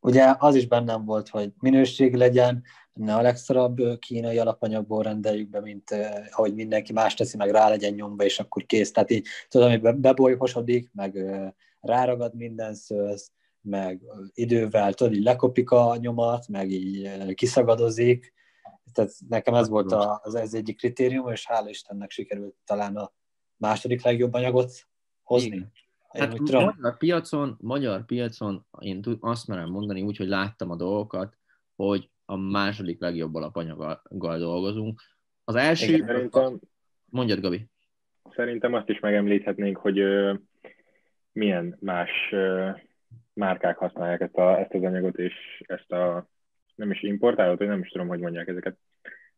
ugye 0.00 0.34
az 0.38 0.54
is 0.54 0.66
bennem 0.66 1.04
volt, 1.04 1.28
hogy 1.28 1.52
minőség 1.58 2.14
legyen, 2.14 2.62
ne 2.92 3.14
a 3.14 3.22
legszarabb 3.22 3.98
kínai 3.98 4.38
alapanyagból 4.38 5.02
rendeljük 5.02 5.48
be, 5.48 5.60
mint 5.60 5.90
eh, 5.90 6.24
ahogy 6.30 6.54
mindenki 6.54 6.92
más 6.92 7.14
teszi, 7.14 7.36
meg 7.36 7.50
rá 7.50 7.68
legyen 7.68 7.92
nyomva, 7.92 8.24
és 8.24 8.38
akkor 8.38 8.66
kész. 8.66 8.92
Tehát 8.92 9.10
így, 9.10 9.26
tudom, 9.48 9.70
hogy 9.70 9.94
bebolyhosodik, 9.96 10.90
meg 10.92 11.16
eh, 11.16 11.50
ráragad 11.80 12.34
minden 12.34 12.74
szőz, 12.74 13.30
meg 13.60 14.00
idővel, 14.34 14.94
tudod, 14.94 15.12
így 15.12 15.22
lekopik 15.22 15.70
a 15.70 15.96
nyomat, 16.00 16.48
meg 16.48 16.70
így 16.70 17.04
eh, 17.04 17.32
kiszagadozik, 17.32 18.32
tehát 18.92 19.10
nekem 19.28 19.54
ez 19.54 19.68
volt 19.68 19.92
a, 19.92 20.20
az, 20.22 20.34
ez 20.34 20.54
egyik 20.54 20.76
kritérium, 20.76 21.28
és 21.28 21.46
hála 21.46 21.68
Istennek 21.68 22.10
sikerült 22.10 22.54
talán 22.64 22.96
a 22.96 23.12
második 23.56 24.02
legjobb 24.02 24.34
anyagot 24.34 24.72
hozni. 25.22 25.46
Igen. 25.46 25.72
Hát 26.08 26.38
magyar 26.38 26.96
piacon, 26.98 27.56
magyar 27.60 28.04
piacon 28.04 28.66
én 28.78 29.02
azt 29.20 29.46
merem 29.46 29.70
mondani 29.70 30.02
úgy, 30.02 30.16
hogy 30.16 30.28
láttam 30.28 30.70
a 30.70 30.76
dolgokat, 30.76 31.38
hogy 31.76 32.10
a 32.24 32.36
második 32.36 33.00
legjobb 33.00 33.34
alapanyaggal 33.34 34.38
dolgozunk. 34.38 35.00
Az 35.44 35.54
első... 35.54 35.92
Igen, 35.92 36.06
szerintem, 36.06 36.60
Mondjad, 37.10 37.40
Gabi. 37.40 37.66
Szerintem 38.34 38.74
azt 38.74 38.88
is 38.88 39.00
megemlíthetnénk, 39.00 39.76
hogy 39.76 39.98
ö, 39.98 40.34
milyen 41.32 41.76
más 41.80 42.10
ö, 42.30 42.70
márkák 43.32 43.76
használják 43.76 44.20
ezt, 44.20 44.36
a, 44.36 44.58
ezt 44.58 44.74
az 44.74 44.82
anyagot, 44.82 45.18
és 45.18 45.62
ezt 45.66 45.92
a 45.92 46.28
nem 46.80 46.90
is 46.90 47.02
importálod, 47.02 47.58
vagy 47.58 47.66
nem 47.66 47.80
is 47.80 47.88
tudom, 47.88 48.08
hogy 48.08 48.20
mondják 48.20 48.48
ezeket, 48.48 48.78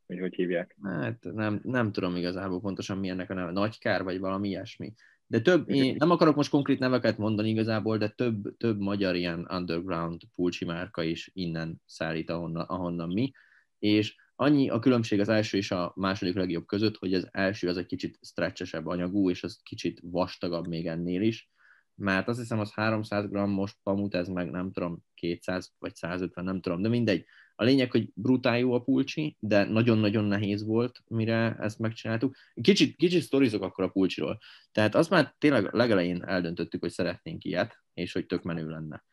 hogy 0.07 0.19
hogy 0.19 0.35
hívják. 0.35 0.77
Hát 0.83 1.19
nem, 1.23 1.61
nem 1.63 1.93
tudom 1.93 2.17
igazából 2.17 2.61
pontosan 2.61 2.99
mi 2.99 3.09
ennek 3.09 3.31
a 3.31 3.35
neve, 3.35 3.51
nagykár, 3.51 4.03
vagy 4.03 4.19
valami 4.19 4.49
ilyesmi. 4.49 4.93
De 5.27 5.41
több, 5.41 5.71
én 5.71 5.95
nem 5.99 6.11
akarok 6.11 6.37
most 6.37 6.51
konkrét 6.51 6.79
neveket 6.79 7.19
mondani 7.19 7.49
igazából, 7.49 7.99
de 7.99 8.09
több, 8.09 8.57
több 8.57 8.79
magyar 8.79 9.15
ilyen 9.15 9.47
underground 9.51 10.21
pulcsi 10.35 10.65
márka 10.65 11.03
is 11.03 11.31
innen 11.33 11.83
szállít, 11.87 12.31
ahonnan, 12.31 12.65
ahonnan 12.67 13.09
mi, 13.09 13.33
és 13.79 14.17
annyi 14.37 14.69
a 14.69 14.79
különbség 14.79 15.21
az 15.21 15.29
első 15.29 15.57
és 15.57 15.71
a 15.71 15.93
második 15.97 16.35
legjobb 16.35 16.67
között, 16.67 16.97
hogy 16.97 17.15
az 17.15 17.29
első 17.31 17.69
az 17.69 17.77
egy 17.77 17.87
kicsit 17.87 18.19
stretchesebb 18.23 18.87
anyagú, 18.87 19.31
és 19.31 19.43
az 19.43 19.61
kicsit 19.63 20.01
vastagabb 20.03 20.67
még 20.67 20.87
ennél 20.87 21.23
is, 21.23 21.52
mert 21.95 22.29
azt 22.29 22.39
hiszem 22.39 22.59
az 22.59 22.73
300 22.73 23.29
g-os 23.29 23.77
pamut, 23.83 24.15
ez 24.15 24.29
meg 24.29 24.51
nem 24.51 24.73
tudom, 24.73 25.05
200 25.15 25.73
vagy 25.79 25.95
150, 25.95 26.45
nem 26.45 26.61
tudom, 26.61 26.83
de 26.83 26.89
mindegy. 26.89 27.25
A 27.55 27.65
lényeg, 27.65 27.91
hogy 27.91 28.11
brutál 28.15 28.59
jó 28.59 28.73
a 28.73 28.83
pulcsi, 28.83 29.37
de 29.39 29.65
nagyon-nagyon 29.65 30.25
nehéz 30.25 30.65
volt, 30.65 31.03
mire 31.09 31.57
ezt 31.61 31.79
megcsináltuk. 31.79 32.37
Kicsit, 32.55 32.97
kicsit 32.97 33.23
sztorizok 33.23 33.63
akkor 33.63 33.85
a 33.85 33.89
pulcsiról. 33.89 34.39
Tehát 34.73 34.95
azt 34.95 35.11
már 35.11 35.35
tényleg 35.39 35.75
legelején 35.75 36.25
eldöntöttük, 36.25 36.81
hogy 36.81 36.91
szeretnénk 36.91 37.45
ilyet, 37.45 37.83
és 37.95 38.13
hogy 38.13 38.27
tök 38.27 38.43
menő 38.43 38.69
lenne. 38.69 39.05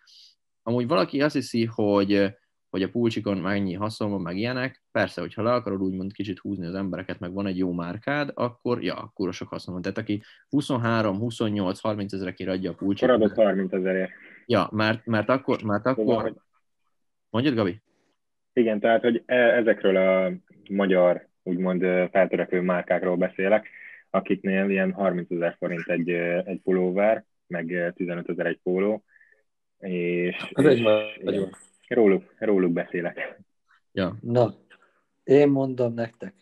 Amúgy 0.64 0.88
valaki 0.88 1.22
azt 1.22 1.36
hiszi, 1.36 1.66
hogy 1.66 2.34
hogy 2.70 2.84
a 2.84 2.90
pulcsikon 2.90 3.38
mennyi 3.38 3.74
haszon 3.74 4.10
van, 4.10 4.22
meg 4.22 4.38
ilyenek. 4.38 4.84
Persze, 4.92 5.22
hogyha 5.22 5.44
le 5.44 5.54
akarod 5.54 5.82
úgymond 5.82 6.14
kicsit 6.14 6.40
húzni 6.40 6.66
az 6.66 6.76
embereket, 6.76 7.20
meg 7.20 7.34
van 7.34 7.48
egy 7.48 7.58
jó 7.58 7.72
márkád, 7.72 8.32
akkor 8.34 8.84
ja, 8.84 8.96
akkor 8.96 9.34
sok 9.34 9.48
haszon 9.48 9.74
van. 9.74 9.82
Tehát 9.82 9.98
aki 9.98 10.22
23, 10.50 11.18
28, 11.18 11.80
30 11.80 12.14
ezerekért 12.14 12.50
adja 12.50 12.72
a 12.72 12.74
pulcsikot. 12.74 13.18
Maradott 13.18 13.38
30 13.38 13.74
ezerért. 13.74 14.12
Ja, 14.46 14.70
mert, 14.72 15.06
mert 15.06 15.30
akkor, 15.30 15.62
mert 15.64 15.86
akkor... 15.86 16.06
Szóval, 16.06 16.48
Mondjad, 17.30 17.56
Gabi? 17.56 17.82
Igen, 18.54 18.80
tehát, 18.80 19.02
hogy 19.02 19.24
e, 19.26 19.36
ezekről 19.36 19.96
a 19.96 20.32
magyar, 20.70 21.28
úgymond 21.44 21.82
feltörekvő 22.12 22.62
márkákról 22.62 23.16
beszélek, 23.16 23.68
akiknél 24.10 24.70
ilyen 24.70 24.92
30 24.92 25.32
ezer 25.32 25.56
forint 25.60 25.88
egy, 25.88 26.10
egy 26.46 26.62
pulóver, 26.64 27.26
meg 27.48 27.94
15 27.96 28.30
ezer 28.30 28.46
egy 28.46 28.60
póló, 28.64 29.04
és, 29.80 30.52
Ez 30.52 30.66
és, 30.66 30.80
egy 30.80 31.34
és 31.34 31.42
Róluk, 31.90 32.34
róluk 32.38 32.72
beszélek. 32.72 33.42
Ja. 33.92 34.18
Na, 34.22 34.54
én 35.24 35.50
mondom 35.50 35.94
nektek, 35.94 36.36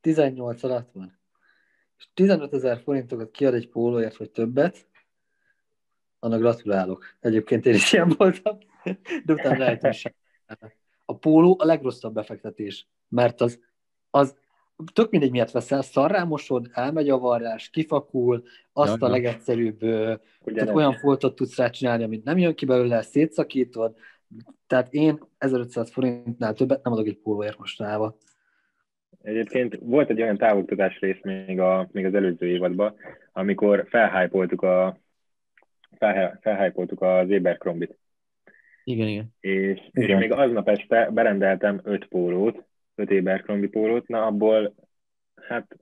18 0.00 0.62
alatt 0.62 0.90
van, 0.92 1.18
és 1.98 2.08
15 2.14 2.52
ezer 2.52 2.80
forintokat 2.80 3.30
kiad 3.30 3.54
egy 3.54 3.68
pólóért, 3.68 4.16
vagy 4.16 4.30
többet, 4.30 4.86
annak 6.18 6.40
gratulálok. 6.40 7.04
Egyébként 7.20 7.66
én 7.66 7.74
is 7.74 7.92
ilyen 7.92 8.14
voltam, 8.16 8.58
de 9.24 9.32
utána 9.32 9.58
lehet 9.58 9.82
is. 9.82 10.04
A 11.04 11.16
póló 11.16 11.56
a 11.60 11.64
legrosszabb 11.64 12.14
befektetés, 12.14 12.88
mert 13.08 13.40
az, 13.40 13.60
az 14.10 14.36
tök 14.92 15.10
mindegy 15.10 15.30
miatt 15.30 15.50
veszel, 15.50 15.82
szarrámosod, 15.82 16.70
elmegy 16.72 17.10
a 17.10 17.18
varrás, 17.18 17.70
kifakul, 17.70 18.42
azt 18.72 19.00
ja, 19.00 19.06
a 19.06 19.10
legegyszerűbb, 19.10 19.78
tehát 20.44 20.74
olyan 20.74 20.92
foltot 20.92 21.34
tudsz 21.34 21.56
rá 21.56 21.70
csinálni, 21.70 22.04
amit 22.04 22.24
nem 22.24 22.38
jön 22.38 22.54
ki 22.54 22.64
belőle, 22.64 23.02
szétszakítod, 23.02 23.96
tehát 24.66 24.92
én 24.92 25.18
1500 25.38 25.90
forintnál 25.90 26.54
többet 26.54 26.84
nem 26.84 26.92
adok 26.92 27.06
egy 27.06 27.18
pólóért 27.18 27.58
mostanában. 27.58 28.14
Egyébként 29.22 29.78
volt 29.80 30.10
egy 30.10 30.22
olyan 30.22 30.36
távoktatás 30.36 30.98
rész 31.00 31.22
még, 31.22 31.60
a, 31.60 31.88
még 31.92 32.04
az 32.04 32.14
előző 32.14 32.46
évadban, 32.46 32.94
amikor 33.32 33.86
felhájpoltuk 33.88 34.62
a 34.62 34.98
felhájpoltuk 36.40 37.02
az 37.02 37.30
Abercrombie-t. 37.30 37.98
Igen, 38.84 39.08
igen. 39.08 39.34
És, 39.40 39.88
igen. 39.92 40.08
és 40.08 40.16
még 40.16 40.32
aznap 40.32 40.68
este 40.68 41.10
berendeltem 41.10 41.80
öt 41.84 42.06
pólót, 42.06 42.64
öt 42.94 43.10
Abercrombie 43.10 43.68
pólót, 43.68 44.08
na 44.08 44.26
abból 44.26 44.74
hát 45.34 45.76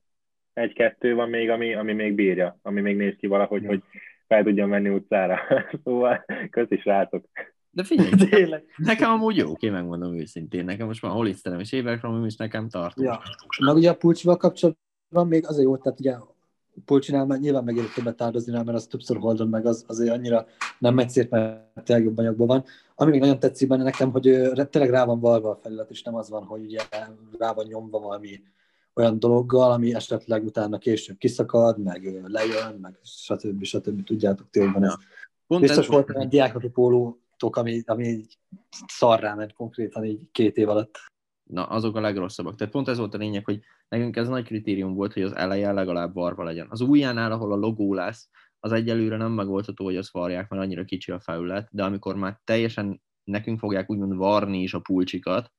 egy-kettő 0.52 1.14
van 1.14 1.28
még, 1.28 1.50
ami, 1.50 1.74
ami 1.74 1.92
még 1.92 2.14
bírja, 2.14 2.58
ami 2.62 2.80
még 2.80 2.96
néz 2.96 3.16
ki 3.16 3.26
valahogy, 3.26 3.66
hogy 3.66 3.82
fel 4.26 4.42
tudjon 4.42 4.68
menni 4.68 4.88
utcára. 4.88 5.40
szóval 5.84 6.24
köszi 6.50 6.76
srácok. 6.76 7.28
De 7.74 7.84
figyelj, 7.84 8.10
Tényleg. 8.30 8.64
nekem 8.76 9.10
amúgy 9.10 9.36
jó, 9.36 9.52
én 9.52 9.72
megmondom 9.72 10.14
őszintén. 10.14 10.64
Nekem 10.64 10.86
most 10.86 11.02
már 11.02 11.12
Holiszterem 11.12 11.60
és 11.60 11.72
Éberkrom, 11.72 12.24
is 12.24 12.36
nekem 12.36 12.68
tartom. 12.68 13.04
Ja. 13.04 13.20
Meg 13.64 13.74
ugye 13.74 13.90
a 13.90 13.96
Pulcsival 13.96 14.36
kapcsolatban 14.36 15.28
még 15.28 15.46
azért 15.46 15.64
jó, 15.64 15.76
tehát 15.76 16.00
ugye 16.00 16.16
Pulcsinál 16.84 17.26
már 17.26 17.38
nyilván 17.38 17.64
megérett 17.64 17.92
többet 17.92 18.22
áldozni, 18.22 18.52
mert 18.52 18.68
az 18.68 18.86
többször 18.86 19.16
holdon 19.16 19.48
meg, 19.48 19.66
az 19.66 19.84
azért 19.86 20.12
annyira 20.12 20.46
nem 20.78 20.94
megy 20.94 21.10
szép, 21.10 21.30
mert 21.30 21.84
tényleg 21.84 22.04
jobb 22.04 22.18
anyagban 22.18 22.46
van. 22.46 22.64
Ami 22.94 23.10
még 23.10 23.20
nagyon 23.20 23.38
tetszik 23.38 23.68
benne 23.68 23.82
nekem, 23.82 24.10
hogy 24.10 24.22
tényleg 24.70 24.90
rá 24.90 25.04
van 25.04 25.20
valva 25.20 25.50
a 25.50 25.58
felület, 25.62 25.90
és 25.90 26.02
nem 26.02 26.14
az 26.14 26.28
van, 26.28 26.44
hogy 26.44 26.64
ugye 26.64 26.80
rá 27.38 27.52
van 27.52 27.66
nyomva 27.66 27.98
valami 27.98 28.42
olyan 28.94 29.18
dologgal, 29.18 29.72
ami 29.72 29.94
esetleg 29.94 30.44
utána 30.44 30.78
később 30.78 31.18
kiszakad, 31.18 31.82
meg 31.82 32.22
lejön, 32.26 32.78
meg 32.80 32.98
stb. 33.02 33.64
stb. 33.64 34.04
Tudjátok, 34.04 34.50
tényleg 34.50 34.82
ez. 34.82 34.94
Pont 35.46 35.62
Biztos 35.62 35.86
volt 35.86 36.10
egy 36.10 36.28
diáknapi 36.28 36.68
pólótok, 37.42 37.56
ami, 37.56 37.82
ami 37.86 38.24
szarrá 38.86 39.34
ment 39.34 39.52
konkrétan 39.52 40.04
így 40.04 40.20
két 40.32 40.56
év 40.56 40.68
alatt. 40.68 40.98
Na, 41.50 41.66
azok 41.66 41.96
a 41.96 42.00
legrosszabbak. 42.00 42.54
Tehát 42.54 42.72
pont 42.72 42.88
ez 42.88 42.98
volt 42.98 43.14
a 43.14 43.18
lényeg, 43.18 43.44
hogy 43.44 43.60
nekünk 43.88 44.16
ez 44.16 44.28
nagy 44.28 44.44
kritérium 44.44 44.94
volt, 44.94 45.12
hogy 45.12 45.22
az 45.22 45.36
eleje 45.36 45.72
legalább 45.72 46.14
varva 46.14 46.44
legyen. 46.44 46.66
Az 46.70 46.80
ujjánál, 46.80 47.32
ahol 47.32 47.52
a 47.52 47.56
logó 47.56 47.94
lesz, 47.94 48.28
az 48.60 48.72
egyelőre 48.72 49.16
nem 49.16 49.32
megoldható, 49.32 49.84
hogy 49.84 49.96
azt 49.96 50.12
varják, 50.12 50.48
mert 50.48 50.62
annyira 50.62 50.84
kicsi 50.84 51.10
a 51.10 51.20
felület, 51.20 51.68
de 51.70 51.84
amikor 51.84 52.16
már 52.16 52.40
teljesen 52.44 53.02
nekünk 53.24 53.58
fogják 53.58 53.90
úgymond 53.90 54.16
varni 54.16 54.62
is 54.62 54.74
a 54.74 54.80
pulcsikat, 54.80 55.52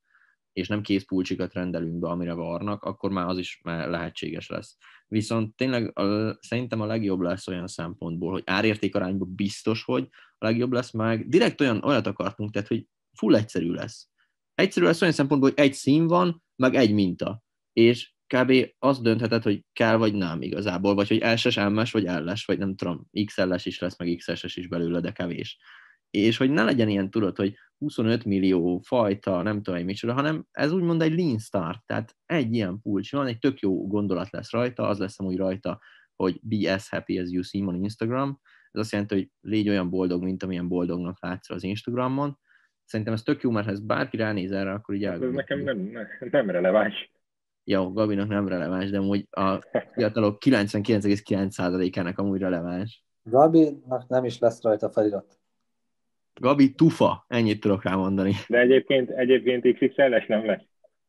és 0.53 0.67
nem 0.67 0.81
készpulcsikat 0.81 1.53
rendelünk 1.53 1.99
be, 1.99 2.07
amire 2.07 2.33
varnak, 2.33 2.83
akkor 2.83 3.11
már 3.11 3.27
az 3.27 3.37
is 3.37 3.59
már 3.63 3.89
lehetséges 3.89 4.49
lesz. 4.49 4.77
Viszont 5.07 5.55
tényleg 5.55 5.99
a, 5.99 6.37
szerintem 6.41 6.81
a 6.81 6.85
legjobb 6.85 7.19
lesz 7.19 7.47
olyan 7.47 7.67
szempontból, 7.67 8.31
hogy 8.31 8.43
árértékarányban 8.45 9.35
biztos, 9.35 9.83
hogy 9.83 10.07
a 10.37 10.45
legjobb 10.45 10.71
lesz 10.71 10.91
meg. 10.91 11.27
Direkt 11.27 11.61
olyan, 11.61 11.83
olyat 11.83 12.07
akartunk, 12.07 12.51
tehát 12.51 12.67
hogy 12.67 12.87
full 13.17 13.35
egyszerű 13.35 13.71
lesz. 13.71 14.09
Egyszerű 14.55 14.85
lesz 14.85 15.01
olyan 15.01 15.13
szempontból, 15.13 15.49
hogy 15.49 15.65
egy 15.65 15.73
szín 15.73 16.07
van, 16.07 16.43
meg 16.55 16.75
egy 16.75 16.93
minta. 16.93 17.43
És 17.73 18.13
kb. 18.27 18.53
azt 18.79 19.01
döntheted, 19.01 19.43
hogy 19.43 19.65
kell 19.73 19.95
vagy 19.95 20.13
nem 20.13 20.41
igazából, 20.41 20.95
vagy 20.95 21.07
hogy 21.07 21.37
SS, 21.37 21.55
MS, 21.55 21.91
vagy 21.91 22.03
LS, 22.03 22.45
vagy 22.45 22.57
nem 22.57 22.75
tudom, 22.75 23.07
XLS 23.25 23.65
is 23.65 23.79
lesz, 23.79 23.97
meg 23.97 24.15
XSS 24.15 24.55
is 24.55 24.67
belőle, 24.67 24.99
de 24.99 25.11
kevés. 25.11 25.57
És 26.13 26.37
hogy 26.37 26.49
ne 26.49 26.63
legyen 26.63 26.89
ilyen, 26.89 27.09
tudod, 27.09 27.35
hogy 27.35 27.55
25 27.77 28.25
millió 28.25 28.81
fajta, 28.83 29.41
nem 29.41 29.55
tudom, 29.55 29.75
hogy 29.75 29.85
micsoda, 29.85 30.13
hanem 30.13 30.45
ez 30.51 30.71
úgymond 30.71 31.01
egy 31.01 31.17
lean 31.17 31.37
start, 31.37 31.85
tehát 31.85 32.15
egy 32.25 32.53
ilyen 32.53 32.81
pulcs 32.81 33.11
van, 33.11 33.27
egy 33.27 33.39
tök 33.39 33.59
jó 33.59 33.87
gondolat 33.87 34.29
lesz 34.29 34.51
rajta, 34.51 34.87
az 34.87 34.99
lesz 34.99 35.19
amúgy 35.19 35.37
rajta, 35.37 35.79
hogy 36.15 36.39
be 36.41 36.73
as 36.73 36.89
happy 36.89 37.19
as 37.19 37.29
you 37.29 37.41
seem 37.41 37.67
on 37.67 37.83
Instagram, 37.83 38.39
ez 38.71 38.79
azt 38.79 38.91
jelenti, 38.91 39.15
hogy 39.15 39.29
légy 39.41 39.69
olyan 39.69 39.89
boldog, 39.89 40.23
mint 40.23 40.43
amilyen 40.43 40.67
boldognak 40.67 41.21
látsz 41.21 41.49
az 41.49 41.63
Instagramon. 41.63 42.39
Szerintem 42.85 43.13
ez 43.13 43.21
tök 43.23 43.41
jó, 43.41 43.51
mert 43.51 43.65
ha 43.65 43.71
ez 43.71 43.85
bárki 43.85 44.17
ránéz 44.17 44.51
erre, 44.51 44.71
akkor 44.71 44.95
így 44.95 45.03
elgondolja. 45.03 45.39
Ez 45.39 45.47
nekem 45.47 45.63
nem, 45.63 46.07
nem 46.31 46.49
releváns. 46.49 47.11
Jó, 47.63 47.91
Gabinak 47.91 48.27
nem 48.27 48.47
releváns, 48.47 48.89
de 48.89 48.97
amúgy 48.97 49.27
a 49.29 49.59
fiatalok 49.93 50.37
99,9%-ának 50.45 52.17
amúgy 52.17 52.39
releváns. 52.39 53.03
Gabinak 53.23 54.07
nem 54.07 54.25
is 54.25 54.39
lesz 54.39 54.61
rajta 54.61 54.89
felirat. 54.89 55.42
Gabi 56.41 56.71
tufa, 56.71 57.25
ennyit 57.27 57.59
tudok 57.59 57.83
rá 57.83 57.95
mondani. 57.95 58.33
De 58.47 58.59
egyébként, 58.59 59.09
egyébként 59.09 59.73
XXL-es 59.73 60.25
nem 60.25 60.45
lesz. 60.45 60.63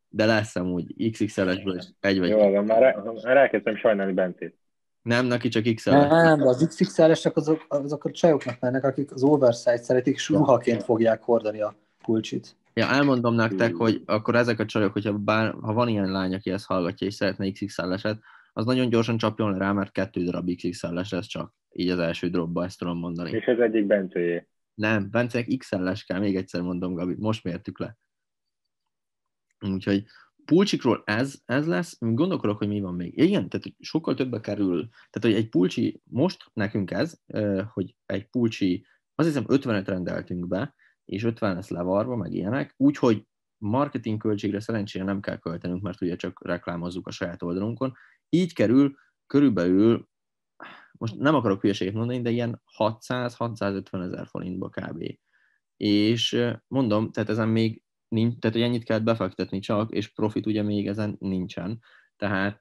De 0.09 0.25
lesz 0.25 0.57
amúgy 0.57 1.11
XXL-esből 1.11 1.77
is 1.77 1.85
egy 2.01 2.19
vagy. 2.19 2.29
Jó, 2.29 2.51
van, 2.51 2.65
már, 2.65 3.03
már 3.25 3.37
elkezdtem 3.37 3.77
sajnálni 3.77 4.13
Bencét. 4.13 4.59
Nem, 5.03 5.27
neki 5.27 5.49
csak 5.49 5.75
XL. 5.75 5.91
Nem, 5.91 6.41
az 6.41 6.67
XXL-esek 6.69 7.37
azok, 7.37 7.65
azok 7.69 8.05
a 8.05 8.11
csajoknak 8.11 8.61
mennek, 8.61 8.85
akik 8.85 9.13
az 9.13 9.23
oversize 9.23 9.77
szeretik, 9.77 10.15
és 10.15 10.29
ruhaként 10.29 10.83
fogják 10.83 11.23
hordani 11.23 11.61
a 11.61 11.75
kulcsit. 12.03 12.57
Ja, 12.75 12.87
elmondom 12.87 13.35
nektek, 13.35 13.75
hogy 13.75 14.03
akkor 14.07 14.35
ezek 14.35 14.59
a 14.59 14.65
csajok, 14.65 14.93
hogyha 14.93 15.13
bár, 15.13 15.55
ha 15.61 15.73
van 15.73 15.89
ilyen 15.89 16.11
lány, 16.11 16.35
aki 16.35 16.51
ezt 16.51 16.67
hallgatja 16.67 17.07
és 17.07 17.15
szeretne 17.15 17.51
XXL-eset, 17.51 18.19
az 18.53 18.65
nagyon 18.65 18.89
gyorsan 18.89 19.17
csapjon 19.17 19.51
le 19.51 19.59
rá, 19.59 19.73
mert 19.73 19.93
kettő 19.93 20.23
darab 20.23 20.55
XXL-es 20.55 21.11
lesz 21.11 21.27
csak. 21.27 21.53
Így 21.73 21.89
az 21.89 21.99
első 21.99 22.29
dropba 22.29 22.65
ezt 22.65 22.79
tudom 22.79 22.99
mondani. 22.99 23.31
És 23.31 23.45
ez 23.45 23.59
egyik 23.59 23.87
Bencéjé. 23.87 24.47
Nem, 24.75 25.11
Bencenek 25.11 25.57
XL-es 25.57 26.05
kell, 26.05 26.19
még 26.19 26.37
egyszer 26.37 26.63
mondom, 26.63 26.95
Gabi, 26.95 27.15
most 27.19 27.45
mértük 27.45 27.79
le. 27.79 27.99
Úgyhogy 29.61 30.05
pulcsikról 30.45 31.03
ez, 31.07 31.41
ez 31.45 31.67
lesz, 31.67 31.97
gondolkodok, 32.01 32.59
hogy 32.59 32.69
mi 32.69 32.81
van 32.81 32.95
még. 32.95 33.19
Igen, 33.19 33.49
tehát 33.49 33.67
sokkal 33.79 34.15
többbe 34.15 34.41
kerül. 34.41 34.89
Tehát, 34.89 35.21
hogy 35.21 35.35
egy 35.35 35.49
pulcsi, 35.49 36.01
most 36.05 36.51
nekünk 36.53 36.91
ez, 36.91 37.21
hogy 37.73 37.97
egy 38.07 38.29
pulcsi, 38.29 38.87
azt 39.15 39.29
hiszem 39.29 39.45
50-et 39.49 39.87
rendeltünk 39.87 40.49
be, 40.49 40.75
és 41.05 41.25
50 41.25 41.55
lesz 41.55 41.69
levarva, 41.69 42.17
meg 42.17 42.33
ilyenek, 42.33 42.75
úgyhogy 42.77 43.27
marketing 43.59 44.21
költségre 44.21 44.61
szerencsére 44.61 45.05
nem 45.05 45.21
kell 45.21 45.39
költenünk, 45.39 45.83
mert 45.83 46.01
ugye 46.01 46.17
csak 46.17 46.47
reklámozzuk 46.47 47.07
a 47.07 47.11
saját 47.11 47.43
oldalunkon. 47.43 47.95
Így 48.29 48.53
kerül 48.53 48.95
körülbelül 49.27 50.09
most 51.05 51.19
nem 51.19 51.35
akarok 51.35 51.61
hülyeséget 51.61 51.95
mondani, 51.95 52.21
de 52.21 52.31
ilyen 52.31 52.62
600-650 52.79 54.05
ezer 54.05 54.27
forintba 54.27 54.69
kb. 54.69 55.19
És 55.77 56.53
mondom, 56.67 57.11
tehát 57.12 57.29
ezen 57.29 57.49
még 57.49 57.83
nincs, 58.09 58.38
tehát 58.38 58.57
hogy 58.57 58.67
ennyit 58.67 58.85
kell 58.85 58.99
befektetni 58.99 59.59
csak, 59.59 59.90
és 59.90 60.12
profit 60.12 60.47
ugye 60.47 60.62
még 60.62 60.88
ezen 60.88 61.17
nincsen. 61.19 61.81
Tehát 62.17 62.59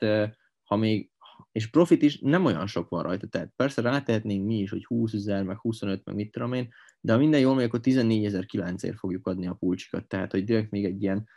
ha 0.63 0.75
még, 0.75 1.11
és 1.51 1.69
profit 1.69 2.01
is 2.01 2.19
nem 2.19 2.45
olyan 2.45 2.67
sok 2.67 2.89
van 2.89 3.03
rajta, 3.03 3.27
tehát 3.27 3.53
persze 3.55 3.81
rátehetnénk 3.81 4.45
mi 4.45 4.59
is, 4.59 4.69
hogy 4.69 4.85
20 4.85 5.13
ezer, 5.13 5.43
meg 5.43 5.57
25, 5.57 6.05
meg 6.05 6.15
mit 6.15 6.31
tudom 6.31 6.53
én, 6.53 6.69
de 6.99 7.13
ha 7.13 7.19
minden 7.19 7.39
jól 7.39 7.55
megy, 7.55 7.65
akkor 7.65 7.79
14.900-ért 7.83 8.97
fogjuk 8.97 9.27
adni 9.27 9.47
a 9.47 9.53
pulcsikat, 9.53 10.07
tehát 10.07 10.31
hogy 10.31 10.43
direkt 10.43 10.71
még 10.71 10.85
egy 10.85 11.01
ilyen 11.01 11.27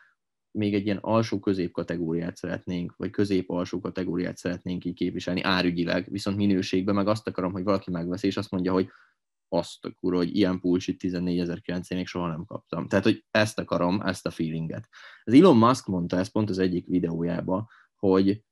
még 0.56 0.74
egy 0.74 0.84
ilyen 0.84 0.98
alsó-közép 1.00 1.72
kategóriát 1.72 2.36
szeretnénk, 2.36 2.94
vagy 2.96 3.10
közép-alsó 3.10 3.80
kategóriát 3.80 4.36
szeretnénk 4.36 4.84
így 4.84 4.94
képviselni 4.94 5.42
árügyileg, 5.42 6.06
viszont 6.10 6.36
minőségben 6.36 6.94
meg 6.94 7.08
azt 7.08 7.28
akarom, 7.28 7.52
hogy 7.52 7.64
valaki 7.64 7.90
megvesz, 7.90 8.22
és 8.22 8.36
azt 8.36 8.50
mondja, 8.50 8.72
hogy 8.72 8.88
azt 9.48 9.84
a 9.84 9.90
kur, 9.90 10.14
hogy 10.14 10.36
ilyen 10.36 10.60
pulcsit 10.60 11.02
14.900 11.02 11.94
még 11.94 12.06
soha 12.06 12.28
nem 12.28 12.44
kaptam. 12.44 12.88
Tehát, 12.88 13.04
hogy 13.04 13.24
ezt 13.30 13.58
akarom, 13.58 14.00
ezt 14.00 14.26
a 14.26 14.30
feelinget. 14.30 14.88
Az 15.24 15.34
Elon 15.34 15.56
Musk 15.56 15.86
mondta 15.86 16.18
ezt 16.18 16.32
pont 16.32 16.50
az 16.50 16.58
egyik 16.58 16.86
videójában, 16.86 17.66
hogy 17.96 18.42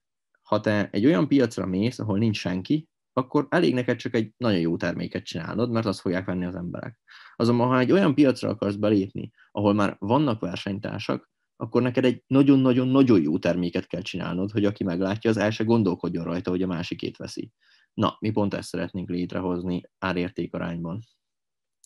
ha 0.43 0.61
te 0.61 0.89
egy 0.91 1.07
olyan 1.07 1.29
piacra 1.29 1.67
mész, 1.67 1.99
ahol 1.99 2.19
nincs 2.19 2.37
senki, 2.37 2.89
akkor 3.13 3.47
elég 3.51 3.75
neked 3.75 3.97
csak 3.97 4.15
egy 4.15 4.35
nagyon 4.37 4.61
jó 4.61 4.77
terméket 4.77 5.25
csinálnod, 5.25 5.71
mert 5.71 5.87
azt 5.87 6.01
fogják 6.01 6.25
venni 6.25 6.45
az 6.45 6.55
emberek. 6.55 7.01
Azonban, 7.37 7.69
ha 7.69 7.79
egy 7.79 7.93
olyan 7.93 8.15
piacra 8.15 8.49
akarsz 8.49 8.75
belépni, 8.75 9.31
ahol 9.51 9.73
már 9.75 9.97
vannak 9.99 10.41
versenytársak, 10.41 11.33
akkor 11.57 11.83
neked 11.83 12.05
egy 12.05 12.23
nagyon-nagyon-nagyon 12.27 13.23
jó 13.23 13.39
terméket 13.39 13.87
kell 13.87 14.03
csinálnod, 14.03 14.51
hogy 14.51 14.65
aki 14.65 14.85
meglátja, 14.85 15.31
az 15.31 15.37
el 15.37 15.51
se 15.51 15.65
gondolkodjon 15.65 16.25
rajta, 16.25 16.51
hogy 16.51 16.63
a 16.63 16.67
másikét 16.67 17.17
veszi. 17.17 17.53
Na, 17.95 18.17
mi 18.21 18.31
pont 18.31 18.55
ezt 18.55 18.69
szeretnénk 18.69 19.09
létrehozni 19.09 19.83
árértékarányban 19.99 21.01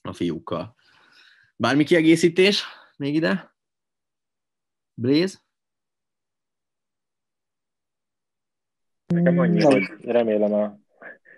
a 0.02 0.12
fiúkkal. 0.12 0.74
Bármi 1.57 1.85
kiegészítés 1.85 2.64
még 2.96 3.14
ide? 3.14 3.57
Blaze? 4.94 5.38
Nekem 9.07 9.38
annyi, 9.38 9.62
hogy 9.62 9.83
remélem 10.00 10.52
a, 10.52 10.78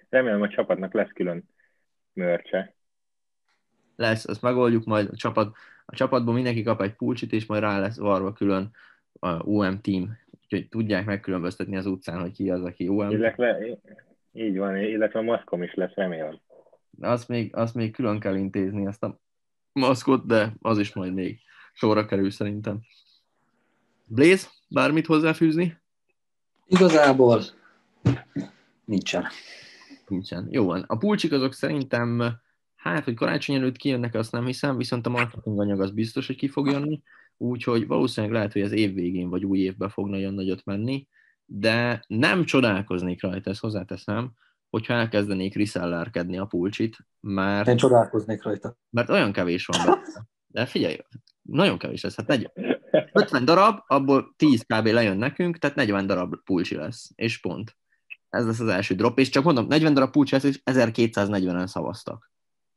remélem 0.08 0.42
a 0.42 0.48
csapatnak 0.48 0.92
lesz 0.92 1.10
külön 1.14 1.48
mörcse. 2.12 2.74
Lesz, 3.96 4.28
azt 4.28 4.42
megoldjuk 4.42 4.84
majd 4.84 5.08
a 5.08 5.16
csapat 5.16 5.56
a 5.90 5.94
csapatban 5.94 6.34
mindenki 6.34 6.62
kap 6.62 6.80
egy 6.80 6.94
pulcsit, 6.94 7.32
és 7.32 7.46
majd 7.46 7.62
rá 7.62 7.78
lesz 7.78 7.98
varva 7.98 8.32
külön 8.32 8.70
a 9.18 9.42
UM 9.42 9.80
team, 9.80 10.18
úgyhogy 10.42 10.68
tudják 10.68 11.04
megkülönböztetni 11.04 11.76
az 11.76 11.86
utcán, 11.86 12.20
hogy 12.20 12.32
ki 12.32 12.50
az, 12.50 12.64
aki 12.64 12.88
UM. 12.88 13.10
Illetve, 13.10 13.78
így 14.32 14.58
van, 14.58 14.76
illetve 14.76 15.18
a 15.18 15.22
maszkom 15.22 15.62
is 15.62 15.74
lesz, 15.74 15.94
remélem. 15.94 16.40
Azt 17.00 17.28
még, 17.28 17.56
azt 17.56 17.74
még 17.74 17.92
külön 17.92 18.18
kell 18.18 18.36
intézni, 18.36 18.86
azt 18.86 19.02
a 19.02 19.20
maszkot, 19.72 20.26
de 20.26 20.52
az 20.60 20.78
is 20.78 20.94
majd 20.94 21.14
még 21.14 21.40
sorra 21.72 22.06
kerül 22.06 22.30
szerintem. 22.30 22.80
Blaze, 24.04 24.48
bármit 24.68 25.06
hozzáfűzni? 25.06 25.76
Igazából 26.66 27.42
nincsen. 28.84 29.26
Nincsen. 30.08 30.48
Jó 30.50 30.64
van. 30.64 30.84
A 30.86 30.96
pulcsik 30.96 31.32
azok 31.32 31.52
szerintem 31.52 32.40
Hát, 32.80 33.04
hogy 33.04 33.14
karácsony 33.14 33.56
előtt 33.56 33.76
kijönnek, 33.76 34.14
azt 34.14 34.32
nem 34.32 34.46
hiszem, 34.46 34.76
viszont 34.76 35.06
a 35.06 35.10
marketing 35.10 35.60
anyag 35.60 35.80
az 35.80 35.90
biztos, 35.90 36.26
hogy 36.26 36.36
ki 36.36 36.48
fog 36.48 36.70
jönni, 36.70 37.02
úgyhogy 37.36 37.86
valószínűleg 37.86 38.36
lehet, 38.36 38.52
hogy 38.52 38.62
az 38.62 38.72
év 38.72 38.94
végén 38.94 39.28
vagy 39.28 39.44
új 39.44 39.58
évben 39.58 39.88
fog 39.88 40.08
nagyon 40.08 40.34
nagyot 40.34 40.64
menni, 40.64 41.08
de 41.44 42.04
nem 42.06 42.44
csodálkoznék 42.44 43.22
rajta, 43.22 43.50
ezt 43.50 43.60
hozzáteszem, 43.60 44.32
hogyha 44.70 44.94
elkezdenék 44.94 45.54
resellerkedni 45.54 46.38
a 46.38 46.44
pulcsit, 46.44 46.96
mert... 47.20 47.68
Én 47.68 47.76
csodálkoznék 47.76 48.42
rajta. 48.42 48.76
Mert 48.90 49.10
olyan 49.10 49.32
kevés 49.32 49.66
van 49.66 49.84
benne. 49.84 50.26
De 50.46 50.66
figyelj, 50.66 50.96
nagyon 51.42 51.78
kevés 51.78 52.02
lesz, 52.02 52.16
hát 52.16 52.52
50 53.12 53.44
darab, 53.44 53.78
abból 53.86 54.34
10 54.36 54.62
kb. 54.62 54.86
lejön 54.86 55.16
nekünk, 55.16 55.58
tehát 55.58 55.76
40 55.76 56.06
darab 56.06 56.36
pulcsi 56.44 56.74
lesz, 56.74 57.10
és 57.14 57.40
pont. 57.40 57.76
ez 58.28 58.46
lesz 58.46 58.60
az 58.60 58.68
első 58.68 58.94
drop, 58.94 59.18
és 59.18 59.28
csak 59.28 59.44
mondom, 59.44 59.66
40 59.66 59.94
darab 59.94 60.10
pulcsász, 60.10 60.44
és 60.44 60.60
1240-en 60.64 61.66
szavaztak. 61.66 62.30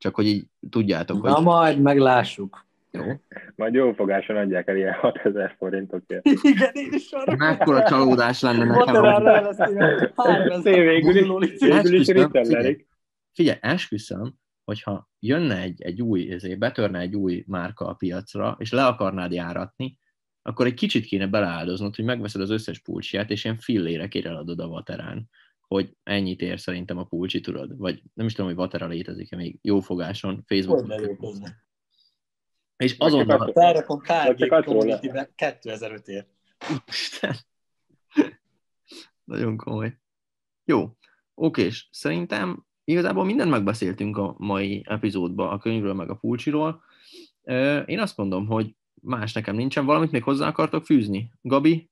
Csak 0.04 0.16
hogy 0.16 0.28
így 0.28 0.46
tudjátok, 0.70 1.22
Na 1.22 1.34
hogy 1.34 1.44
majd 1.44 1.82
meglássuk. 1.82 2.66
jó. 2.92 3.02
Majd 3.56 3.74
jó 3.74 3.94
fogáson 3.94 4.36
adják 4.36 4.68
el 4.68 4.76
ilyen 4.76 4.94
6000 4.94 5.56
forintokért. 5.58 6.26
Igen, 6.52 6.70
én 6.74 6.89
is 6.92 7.12
arra 7.12 7.36
Mekkora 7.36 7.84
csalódás 7.84 8.42
lenne 8.42 8.63
nekem. 8.63 8.96
Ritellerik. 12.08 12.88
Figyelj, 13.32 13.58
esküszöm, 13.62 14.34
hogyha 14.63 15.10
jönne 15.20 15.62
egy, 15.62 15.82
egy 15.82 16.02
új, 16.02 16.32
ezért 16.32 16.60
betörne 16.60 17.00
egy 17.00 17.16
új 17.16 17.44
márka 17.48 17.88
a 17.88 17.94
piacra, 17.94 18.56
és 18.60 18.72
le 18.72 18.86
akarnád 18.86 19.32
járatni, 19.32 19.98
akkor 20.42 20.66
egy 20.66 20.74
kicsit 20.74 21.06
kéne 21.06 21.28
beleáldoznod, 21.28 21.96
hogy 21.96 22.06
megveszed 22.06 22.42
az 22.42 22.50
összes 22.50 22.80
pulcsját, 22.80 23.30
és 23.30 23.44
ilyen 23.44 23.58
fillérekért 23.58 24.26
eladod 24.26 24.60
a 24.60 24.68
vaterán, 24.68 25.30
hogy 25.74 25.96
ennyit 26.04 26.42
ér 26.42 26.60
szerintem 26.60 26.98
a 26.98 27.04
pulcsi, 27.04 27.40
tudod? 27.40 27.78
Vagy 27.78 28.04
nem 28.14 28.26
is 28.26 28.34
tudom, 28.34 28.48
hogy 28.48 28.60
vatera 28.60 28.88
létezik-e 28.88 29.36
még 29.36 29.60
jó 29.62 29.80
fogáson, 29.80 30.44
Facebookon. 30.48 31.44
És 32.78 32.96
azonnal, 32.98 33.54
csak 33.54 34.52
azt 34.52 34.66
róla. 34.66 34.66
community-be 34.66 35.32
2005 35.36 36.08
ért. 36.08 36.28
Isten. 36.88 37.36
Nagyon 39.24 39.58
komoly. 39.58 39.98
Jó, 40.66 40.98
okés. 41.34 41.90
Szerintem 41.92 42.66
igazából 42.84 43.24
mindent 43.26 43.50
megbeszéltünk 43.50 44.18
a 44.18 44.36
mai 44.38 44.84
epizódban, 44.88 45.50
a 45.50 45.58
könyvről 45.58 45.94
meg 45.94 46.10
a 46.10 46.16
pulcsiról. 46.16 46.84
Én 47.86 48.00
azt 48.00 48.18
mondom, 48.18 48.46
hogy 48.46 48.76
más 48.94 49.34
nekem 49.34 49.56
nincsen. 49.56 49.86
Valamit 49.86 50.12
még 50.12 50.24
hozzá 50.24 50.48
akartok 50.48 50.86
fűzni? 50.86 51.32
Gabi? 51.42 51.90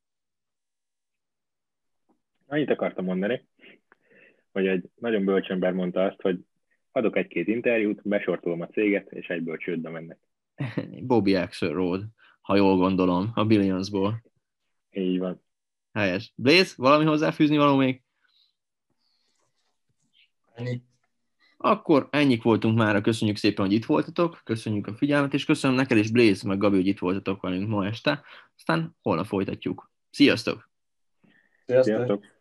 Annyit 2.51 2.69
akartam 2.69 3.05
mondani, 3.05 3.47
hogy 4.51 4.67
egy 4.67 4.89
nagyon 4.95 5.25
bölcs 5.25 5.49
ember 5.49 5.73
mondta 5.73 6.03
azt, 6.03 6.21
hogy 6.21 6.39
adok 6.91 7.15
egy-két 7.15 7.47
interjút, 7.47 8.01
besortolom 8.03 8.61
a 8.61 8.67
céget, 8.67 9.11
és 9.11 9.27
egyből 9.27 9.57
csődbe 9.57 9.89
mennek. 9.89 10.19
Bobby 11.07 11.35
Axelrod, 11.35 12.05
ha 12.41 12.55
jól 12.55 12.77
gondolom, 12.77 13.31
a 13.33 13.45
Billionsból. 13.45 14.23
Így 14.89 15.19
van. 15.19 15.43
Helyes. 15.93 16.33
Blaze, 16.35 16.73
valami 16.77 17.05
hozzáfűzni 17.05 17.57
való 17.57 17.75
még? 17.75 18.01
Ennyi. 20.53 20.81
Akkor 21.57 22.07
ennyik 22.11 22.43
voltunk 22.43 22.77
már, 22.77 23.01
köszönjük 23.01 23.37
szépen, 23.37 23.65
hogy 23.65 23.75
itt 23.75 23.85
voltatok, 23.85 24.41
köszönjük 24.43 24.87
a 24.87 24.95
figyelmet, 24.95 25.33
és 25.33 25.45
köszönöm 25.45 25.75
neked 25.75 25.97
és 25.97 26.11
Blaze, 26.11 26.47
meg 26.47 26.57
Gabi, 26.57 26.75
hogy 26.75 26.87
itt 26.87 26.99
voltatok 26.99 27.41
velünk 27.41 27.69
ma 27.69 27.85
este. 27.85 28.23
Aztán 28.55 28.95
holnap 29.01 29.25
folytatjuk. 29.25 29.91
Sziasztok! 30.09 30.69
Sziasztok! 31.65 31.95
Sziasztok! 31.95 32.39